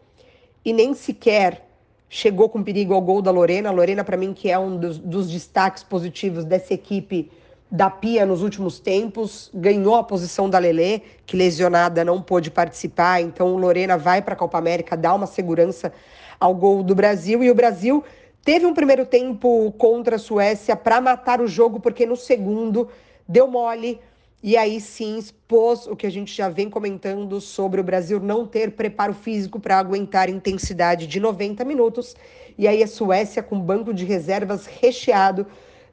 e 0.64 0.73
nem 0.73 0.94
sequer 0.94 1.66
chegou 2.09 2.49
com 2.49 2.62
perigo 2.62 2.94
ao 2.94 3.00
gol 3.00 3.21
da 3.21 3.32
Lorena. 3.32 3.71
A 3.71 3.73
Lorena, 3.73 4.04
para 4.04 4.16
mim, 4.16 4.32
que 4.32 4.49
é 4.49 4.56
um 4.56 4.76
dos, 4.76 4.99
dos, 4.99 5.28
destaques 5.28 5.82
positivos 5.82 6.44
dessa 6.44 6.75
equipe 6.75 7.28
da 7.68 7.90
Pia 7.90 8.25
nos 8.25 8.40
últimos 8.40 8.78
tempos, 8.78 9.50
ganhou 9.52 9.97
a 9.97 10.04
posição 10.04 10.49
da 10.49 10.61
Lelê, 10.61 11.00
que 11.26 11.37
lesionada 11.37 12.04
não 12.04 12.23
pôde 12.23 12.52
participar. 12.52 13.21
Então, 13.21 13.56
Lorena 13.56 13.99
vai 13.99 14.23
para 14.23 14.35
a 14.35 14.37
Copa 14.37 14.59
América, 14.59 14.97
dá 14.97 15.12
uma 15.12 15.26
segurança 15.26 15.92
ao 16.38 16.54
gol 16.54 16.85
do 16.85 16.94
Brasil. 16.94 17.42
E 17.42 17.50
o 17.50 17.54
Brasil 17.54 18.04
Teve 18.45 18.67
um 18.67 18.75
primeiro 18.75 19.07
tempo 19.07 19.71
contra 19.79 20.17
a 20.17 20.19
Suécia 20.19 20.75
para 20.75 21.01
matar 21.01 21.41
o 21.41 21.47
jogo, 21.47 21.79
porque 21.79 22.05
no 22.05 22.17
segundo 22.17 22.89
deu 23.29 23.47
mole 23.47 24.01
e 24.43 24.57
aí 24.57 24.81
sim 24.81 25.17
expôs 25.17 25.87
o 25.87 25.95
que 25.95 26.09
a 26.09 26.11
gente 26.11 26.35
já 26.35 26.49
vem 26.49 26.69
comentando 26.69 27.41
sobre 27.41 27.81
o 27.81 27.85
Brasil 27.85 28.19
não 28.19 28.45
ter 28.45 28.73
preparo 28.73 29.15
físico 29.15 29.61
para 29.61 29.79
aguentar 29.79 30.29
intensidade 30.29 31.07
de 31.07 31.21
90 31.21 31.65
minutos. 31.65 32.17
E 32.59 32.67
aí 32.67 32.83
a 32.83 32.89
Suécia, 32.89 33.45
com 33.45 33.61
banco 33.61 33.95
de 33.95 34.05
reservas 34.05 34.67
recheado, 34.67 35.47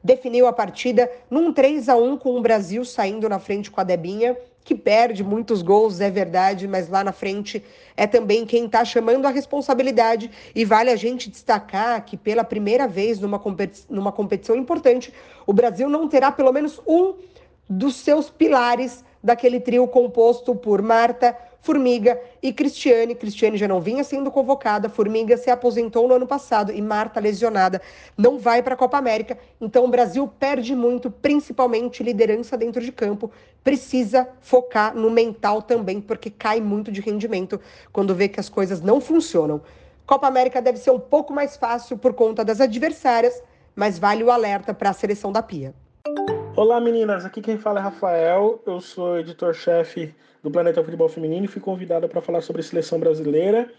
definiu 0.04 0.48
a 0.48 0.54
partida 0.54 1.08
num 1.30 1.54
3 1.54 1.88
a 1.88 1.96
1 1.96 2.18
com 2.18 2.36
o 2.36 2.42
Brasil 2.42 2.84
saindo 2.84 3.30
na 3.30 3.38
frente 3.38 3.70
com 3.70 3.80
a 3.80 3.84
Debinha 3.84 4.36
que 4.70 4.76
perde 4.76 5.24
muitos 5.24 5.64
gols, 5.64 6.00
é 6.00 6.12
verdade, 6.12 6.68
mas 6.68 6.90
lá 6.90 7.04
na 7.04 7.12
frente 7.12 7.64
é 7.98 8.06
também 8.06 8.46
quem 8.46 8.68
está 8.68 8.86
chamando 8.86 9.26
a 9.26 9.32
responsabilidade. 9.32 10.30
E 10.54 10.64
vale 10.64 10.92
a 10.92 10.96
gente 10.96 11.28
destacar 11.28 12.06
que 12.06 12.16
pela 12.16 12.44
primeira 12.44 12.88
vez 12.88 13.20
numa, 13.20 13.40
competi 13.40 13.82
numa 13.90 14.12
competição 14.12 14.56
importante, 14.56 15.12
o 15.48 15.54
Brasil 15.54 15.90
não 15.90 16.08
terá 16.08 16.32
pelo 16.32 16.54
menos 16.54 16.80
um 16.86 17.16
dos 17.68 17.96
seus 17.96 18.30
pilares 18.30 19.04
daquele 19.24 19.60
trio 19.60 19.88
composto 19.88 20.54
por 20.54 20.84
Marta, 20.84 21.36
Formiga 21.62 22.20
e 22.42 22.54
Cristiane. 22.54 23.16
Cristiane 23.16 23.58
já 23.58 23.68
não 23.68 23.82
vinha 23.82 24.04
sendo 24.04 24.32
convocada, 24.32 24.90
Formiga 24.90 25.38
se 25.38 25.50
aposentou 25.50 26.08
no 26.08 26.16
ano 26.16 26.28
passado 26.28 26.72
e 26.72 26.82
Marta, 26.82 27.20
lesionada, 27.20 27.82
não 28.18 28.40
vai 28.40 28.64
para 28.64 28.74
a 28.74 28.78
Copa 28.78 28.98
América. 28.98 29.38
Então 29.60 29.86
o 29.86 29.90
Brasil 29.90 30.28
perde 30.40 30.76
muito, 30.76 31.12
principalmente 31.12 32.02
liderança 32.04 32.58
dentro 32.58 32.82
de 32.82 32.92
campo. 32.92 33.32
Precisa 33.64 34.28
focar 34.40 34.96
no 34.96 35.10
mental 35.10 35.62
também, 35.62 36.00
porque 36.00 36.30
cai 36.30 36.62
muito 36.62 36.92
de 36.92 37.02
rendimento 37.02 37.60
quando 37.92 38.16
vê 38.16 38.30
que 38.30 38.40
as 38.40 38.50
coisas 38.50 38.82
não 38.82 39.02
funcionam. 39.02 39.62
Copa 40.06 40.28
América 40.28 40.62
deve 40.62 40.80
ser 40.80 40.92
um 40.92 41.00
pouco 41.00 41.34
mais 41.34 41.56
fácil 41.56 41.98
por 41.98 42.14
conta 42.14 42.44
das 42.44 42.60
adversárias, 42.62 43.44
mas 43.76 44.00
vale 44.00 44.24
o 44.24 44.32
alerta 44.32 44.74
para 44.74 44.90
a 44.90 44.94
seleção 44.94 45.32
da 45.32 45.44
Pia. 45.44 45.74
Olá 46.60 46.78
meninas, 46.82 47.24
aqui 47.24 47.42
quem 47.42 47.58
fala 47.58 47.80
é 47.80 47.84
Rafael, 47.84 48.62
eu 48.68 48.82
sou 48.82 49.18
editor-chefe 49.18 50.14
do 50.44 50.52
Planeta 50.52 50.84
Futebol 50.84 51.08
Feminino 51.08 51.46
e 51.46 51.48
fui 51.48 51.62
convidada 51.62 52.06
para 52.06 52.20
falar 52.20 52.42
sobre 52.42 52.62
seleção 52.62 53.00
brasileira 53.00 53.72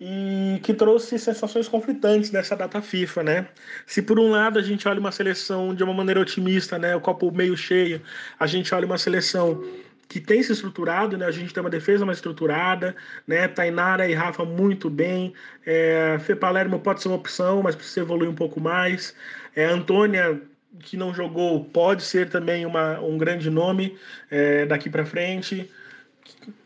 e 0.00 0.60
que 0.62 0.72
trouxe 0.72 1.18
sensações 1.18 1.66
conflitantes 1.66 2.30
dessa 2.30 2.54
data 2.54 2.80
FIFA, 2.80 3.22
né? 3.24 3.48
Se 3.84 4.00
por 4.00 4.20
um 4.20 4.30
lado 4.30 4.60
a 4.60 4.62
gente 4.62 4.86
olha 4.86 5.00
uma 5.00 5.10
seleção 5.10 5.74
de 5.74 5.82
uma 5.82 5.92
maneira 5.92 6.20
otimista, 6.20 6.78
né, 6.78 6.94
o 6.94 7.00
copo 7.00 7.32
meio 7.32 7.56
cheio, 7.56 8.00
a 8.38 8.46
gente 8.46 8.72
olha 8.72 8.86
uma 8.86 8.96
seleção 8.96 9.64
que 10.08 10.20
tem 10.20 10.40
se 10.40 10.52
estruturado, 10.52 11.18
né? 11.18 11.26
A 11.26 11.32
gente 11.32 11.52
tem 11.52 11.60
uma 11.60 11.70
defesa 11.70 12.06
mais 12.06 12.18
estruturada, 12.18 12.94
né? 13.26 13.48
Tainara 13.48 14.08
e 14.08 14.14
Rafa 14.14 14.44
muito 14.44 14.88
bem. 14.88 15.34
É, 15.66 16.16
Fê 16.20 16.36
Palermo 16.36 16.78
pode 16.78 17.02
ser 17.02 17.08
uma 17.08 17.16
opção, 17.16 17.60
mas 17.60 17.74
precisa 17.74 18.02
evoluir 18.02 18.30
um 18.30 18.36
pouco 18.36 18.60
mais. 18.60 19.16
É, 19.56 19.64
Antônia 19.64 20.40
que 20.80 20.96
não 20.96 21.14
jogou 21.14 21.64
pode 21.64 22.02
ser 22.02 22.28
também 22.28 22.66
uma, 22.66 23.00
um 23.00 23.16
grande 23.16 23.50
nome 23.50 23.96
é, 24.30 24.66
daqui 24.66 24.90
para 24.90 25.04
frente 25.04 25.70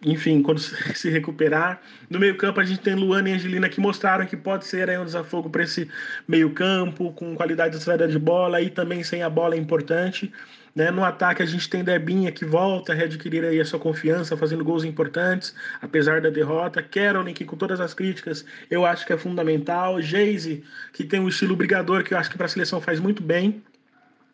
enfim, 0.02 0.42
quando 0.42 0.58
se 0.94 1.10
recuperar. 1.10 1.80
No 2.08 2.18
meio-campo, 2.18 2.60
a 2.60 2.64
gente 2.64 2.80
tem 2.80 2.94
Luana 2.94 3.30
e 3.30 3.32
Angelina 3.32 3.68
que 3.68 3.80
mostraram 3.80 4.26
que 4.26 4.36
pode 4.36 4.66
ser 4.66 4.88
aí 4.88 4.98
um 4.98 5.04
desafogo 5.04 5.50
para 5.50 5.62
esse 5.62 5.88
meio-campo, 6.26 7.12
com 7.12 7.34
qualidade 7.34 7.76
de 7.76 7.82
saída 7.82 8.06
de 8.06 8.18
bola 8.18 8.60
e 8.60 8.70
também 8.70 9.02
sem 9.02 9.22
a 9.22 9.30
bola 9.30 9.54
é 9.54 9.58
importante. 9.58 10.32
Né? 10.74 10.90
No 10.90 11.04
ataque, 11.04 11.42
a 11.42 11.46
gente 11.46 11.68
tem 11.68 11.82
Debinha 11.82 12.30
que 12.30 12.44
volta 12.44 12.92
a 12.92 12.94
readquirir 12.94 13.42
aí 13.42 13.60
a 13.60 13.64
sua 13.64 13.80
confiança, 13.80 14.36
fazendo 14.36 14.64
gols 14.64 14.84
importantes, 14.84 15.54
apesar 15.82 16.20
da 16.20 16.30
derrota. 16.30 16.82
Carolyn, 16.82 17.34
que 17.34 17.44
com 17.44 17.56
todas 17.56 17.80
as 17.80 17.94
críticas, 17.94 18.44
eu 18.70 18.86
acho 18.86 19.04
que 19.04 19.12
é 19.12 19.18
fundamental. 19.18 20.00
Geise, 20.00 20.62
que 20.92 21.04
tem 21.04 21.18
um 21.18 21.28
estilo 21.28 21.56
brigador 21.56 22.04
que 22.04 22.14
eu 22.14 22.18
acho 22.18 22.30
que 22.30 22.36
para 22.36 22.46
a 22.46 22.48
seleção 22.48 22.80
faz 22.80 23.00
muito 23.00 23.22
bem. 23.22 23.62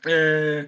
É 0.06 0.66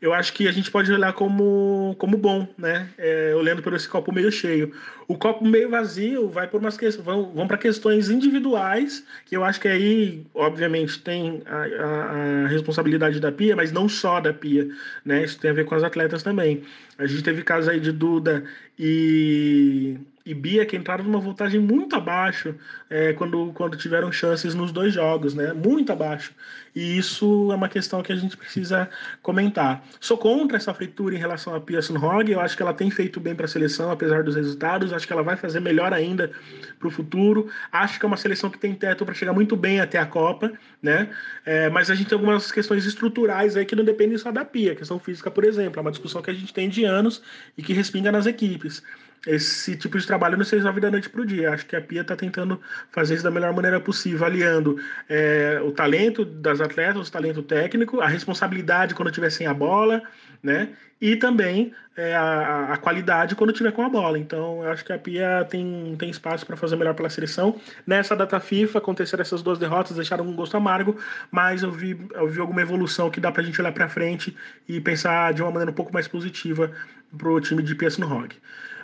eu 0.00 0.14
acho 0.14 0.32
que 0.32 0.48
a 0.48 0.52
gente 0.52 0.70
pode 0.70 0.90
olhar 0.90 1.12
como, 1.12 1.94
como 1.98 2.16
bom, 2.16 2.48
né? 2.56 2.88
É, 2.96 3.34
olhando 3.34 3.62
por 3.62 3.74
esse 3.74 3.86
copo 3.86 4.12
meio 4.12 4.32
cheio. 4.32 4.72
O 5.06 5.16
copo 5.16 5.44
meio 5.44 5.68
vazio 5.68 6.28
vai 6.30 6.46
por 6.46 6.58
umas 6.58 6.76
questões, 6.76 7.04
vão, 7.04 7.30
vão 7.32 7.46
para 7.46 7.58
questões 7.58 8.08
individuais, 8.08 9.04
que 9.26 9.36
eu 9.36 9.44
acho 9.44 9.60
que 9.60 9.68
aí, 9.68 10.24
obviamente, 10.34 11.00
tem 11.00 11.42
a, 11.44 11.56
a, 11.56 12.44
a, 12.44 12.46
responsabilidade 12.46 13.20
da 13.20 13.30
Pia, 13.30 13.54
mas 13.54 13.72
não 13.72 13.88
só 13.88 14.20
da 14.20 14.32
Pia, 14.32 14.68
né? 15.04 15.22
Isso 15.22 15.38
tem 15.38 15.50
a 15.50 15.54
ver 15.54 15.66
com 15.66 15.74
as 15.74 15.82
atletas 15.82 16.22
também. 16.22 16.62
A 16.96 17.06
gente 17.06 17.22
teve 17.22 17.42
casos 17.42 17.68
aí 17.68 17.78
de 17.78 17.92
Duda 17.92 18.44
e 18.78 19.98
e 20.30 20.34
Bia 20.34 20.64
que 20.64 20.76
entraram 20.76 21.02
numa 21.02 21.18
voltagem 21.18 21.58
muito 21.58 21.96
abaixo 21.96 22.54
é, 22.88 23.12
quando, 23.12 23.52
quando 23.52 23.76
tiveram 23.76 24.12
chances 24.12 24.54
nos 24.54 24.70
dois 24.70 24.94
jogos, 24.94 25.34
né? 25.34 25.52
Muito 25.52 25.90
abaixo. 25.90 26.32
E 26.74 26.96
isso 26.96 27.50
é 27.50 27.54
uma 27.56 27.68
questão 27.68 28.00
que 28.00 28.12
a 28.12 28.16
gente 28.16 28.36
precisa 28.36 28.88
comentar. 29.22 29.84
Sou 29.98 30.16
contra 30.16 30.56
essa 30.56 30.72
fritura 30.72 31.16
em 31.16 31.18
relação 31.18 31.52
a 31.52 31.60
Pia 31.60 31.82
Sunhog. 31.82 32.30
Eu 32.30 32.40
acho 32.40 32.56
que 32.56 32.62
ela 32.62 32.72
tem 32.72 32.92
feito 32.92 33.18
bem 33.18 33.34
para 33.34 33.46
a 33.46 33.48
seleção, 33.48 33.90
apesar 33.90 34.22
dos 34.22 34.36
resultados. 34.36 34.92
Acho 34.92 35.04
que 35.04 35.12
ela 35.12 35.24
vai 35.24 35.36
fazer 35.36 35.58
melhor 35.58 35.92
ainda 35.92 36.30
para 36.78 36.86
o 36.86 36.90
futuro. 36.92 37.50
Acho 37.72 37.98
que 37.98 38.06
é 38.06 38.08
uma 38.08 38.16
seleção 38.16 38.48
que 38.48 38.58
tem 38.58 38.72
teto 38.72 39.04
para 39.04 39.14
chegar 39.14 39.32
muito 39.32 39.56
bem 39.56 39.80
até 39.80 39.98
a 39.98 40.06
Copa, 40.06 40.52
né? 40.80 41.10
É, 41.44 41.68
mas 41.70 41.90
a 41.90 41.94
gente 41.96 42.08
tem 42.08 42.16
algumas 42.16 42.52
questões 42.52 42.86
estruturais 42.86 43.56
aí 43.56 43.64
que 43.64 43.74
não 43.74 43.84
dependem 43.84 44.16
só 44.16 44.30
da 44.30 44.44
Pia. 44.44 44.76
Questão 44.76 45.00
física, 45.00 45.28
por 45.28 45.44
exemplo, 45.44 45.80
é 45.80 45.82
uma 45.82 45.90
discussão 45.90 46.22
que 46.22 46.30
a 46.30 46.34
gente 46.34 46.54
tem 46.54 46.68
de 46.68 46.84
anos 46.84 47.20
e 47.58 47.62
que 47.64 47.72
respinga 47.72 48.12
nas 48.12 48.26
equipes 48.26 48.80
esse 49.26 49.76
tipo 49.76 49.98
de 49.98 50.06
trabalho 50.06 50.36
não 50.36 50.44
se 50.44 50.56
resolve 50.56 50.80
da 50.80 50.90
noite 50.90 51.10
para 51.10 51.20
o 51.20 51.26
dia. 51.26 51.52
Acho 51.52 51.66
que 51.66 51.76
a 51.76 51.80
Pia 51.80 52.00
está 52.00 52.16
tentando 52.16 52.60
fazer 52.90 53.14
isso 53.14 53.24
da 53.24 53.30
melhor 53.30 53.52
maneira 53.52 53.78
possível, 53.78 54.26
aliando 54.26 54.78
é, 55.08 55.60
o 55.62 55.72
talento 55.72 56.24
das 56.24 56.60
atletas, 56.60 57.08
o 57.08 57.12
talento 57.12 57.42
técnico, 57.42 58.00
a 58.00 58.06
responsabilidade 58.06 58.94
quando 58.94 59.10
tiver 59.10 59.30
sem 59.30 59.46
a 59.46 59.52
bola, 59.52 60.02
né? 60.42 60.70
E 61.00 61.16
também 61.16 61.72
é, 61.96 62.14
a, 62.14 62.72
a, 62.72 62.76
qualidade 62.76 63.34
quando 63.34 63.52
tiver 63.52 63.72
com 63.72 63.82
a 63.82 63.88
bola. 63.88 64.18
Então, 64.18 64.62
acho 64.64 64.84
que 64.84 64.92
a 64.92 64.98
Pia 64.98 65.46
tem, 65.48 65.94
tem 65.98 66.10
espaço 66.10 66.46
para 66.46 66.56
fazer 66.56 66.76
melhor 66.76 66.94
pela 66.94 67.10
seleção. 67.10 67.58
Nessa 67.86 68.14
data 68.14 68.38
FIFA, 68.40 68.78
aconteceram 68.78 69.22
essas 69.22 69.42
duas 69.42 69.58
derrotas, 69.58 69.96
deixaram 69.96 70.26
um 70.26 70.34
gosto 70.34 70.56
amargo, 70.56 70.96
mas 71.30 71.62
eu 71.62 71.70
vi, 71.70 71.98
eu 72.14 72.28
vi 72.28 72.40
alguma 72.40 72.60
evolução 72.60 73.10
que 73.10 73.20
dá 73.20 73.32
para 73.32 73.42
a 73.42 73.44
gente 73.44 73.60
olhar 73.60 73.72
para 73.72 73.88
frente 73.88 74.36
e 74.68 74.80
pensar 74.80 75.32
de 75.32 75.42
uma 75.42 75.50
maneira 75.50 75.70
um 75.70 75.74
pouco 75.74 75.92
mais 75.92 76.06
positiva 76.08 76.70
para 77.16 77.28
o 77.28 77.40
time 77.40 77.62
de 77.62 77.74
PS 77.74 77.98
no 77.98 78.06
Rock. 78.06 78.36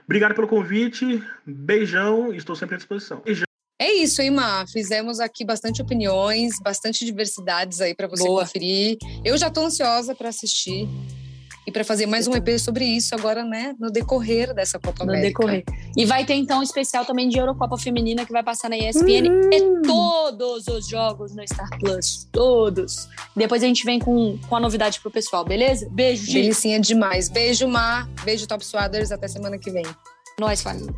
Obrigado 0.07 0.35
pelo 0.35 0.47
convite, 0.47 1.23
beijão, 1.45 2.33
estou 2.33 2.55
sempre 2.55 2.77
à 2.77 2.79
disposição. 2.79 3.21
Beijão. 3.25 3.45
É 3.79 3.93
isso, 3.93 4.23
hein, 4.23 4.31
Má? 4.31 4.65
Fizemos 4.67 5.21
aqui 5.21 5.45
bastante 5.45 5.83
opiniões, 5.83 6.55
bastante 6.63 7.05
diversidades 7.05 7.81
aí 7.81 7.95
para 7.95 8.07
você 8.09 8.25
Boa. 8.25 8.43
conferir. 8.43 8.97
Eu 9.23 9.37
já 9.37 9.49
estou 9.49 9.67
ansiosa 9.67 10.15
para 10.15 10.31
assistir 10.31 10.89
e 11.67 11.73
para 11.73 11.85
fazer 11.85 12.07
mais 12.07 12.29
um 12.29 12.35
EP 12.35 12.59
sobre 12.59 12.85
isso 12.85 13.15
agora, 13.15 13.45
né, 13.45 13.75
no 13.79 13.91
decorrer 13.91 14.55
dessa 14.55 14.79
Copa 14.79 15.05
no 15.05 15.11
América. 15.11 15.41
Decorrer. 15.41 15.65
E 15.97 16.05
vai 16.05 16.25
ter 16.25 16.35
então 16.35 16.61
um 16.61 16.63
especial 16.63 17.05
também 17.05 17.29
de 17.29 17.39
Eurocopa 17.39 17.77
Feminina 17.77 18.25
que 18.25 18.33
vai 18.33 18.43
passar 18.43 18.71
na 18.71 18.77
ESPN 18.77 19.29
uhum. 19.29 19.51
e 19.53 19.83
todos 19.83 20.69
os 20.69 20.87
jogos 20.87 21.35
no 21.35 21.43
Star 21.47 21.69
Plus, 21.81 22.29
todos. 22.31 23.09
Depois 23.35 23.63
a 23.63 23.67
gente 23.67 23.85
vem 23.85 23.99
com, 23.99 24.39
com 24.49 24.57
a 24.57 24.61
novidade 24.61 25.01
pro 25.01 25.11
pessoal, 25.11 25.45
beleza? 25.45 25.89
Beijo, 25.91 26.25
gente. 26.25 26.43
Delicinha 26.43 26.79
demais. 26.79 27.29
Beijo, 27.29 27.67
Mar. 27.67 28.09
Beijo, 28.25 28.47
Top 28.47 28.65
Swaders. 28.65 29.11
Até 29.11 29.27
semana 29.27 29.59
que 29.59 29.71
vem. 29.71 29.85
Nós, 30.39 30.63
família. 30.63 30.95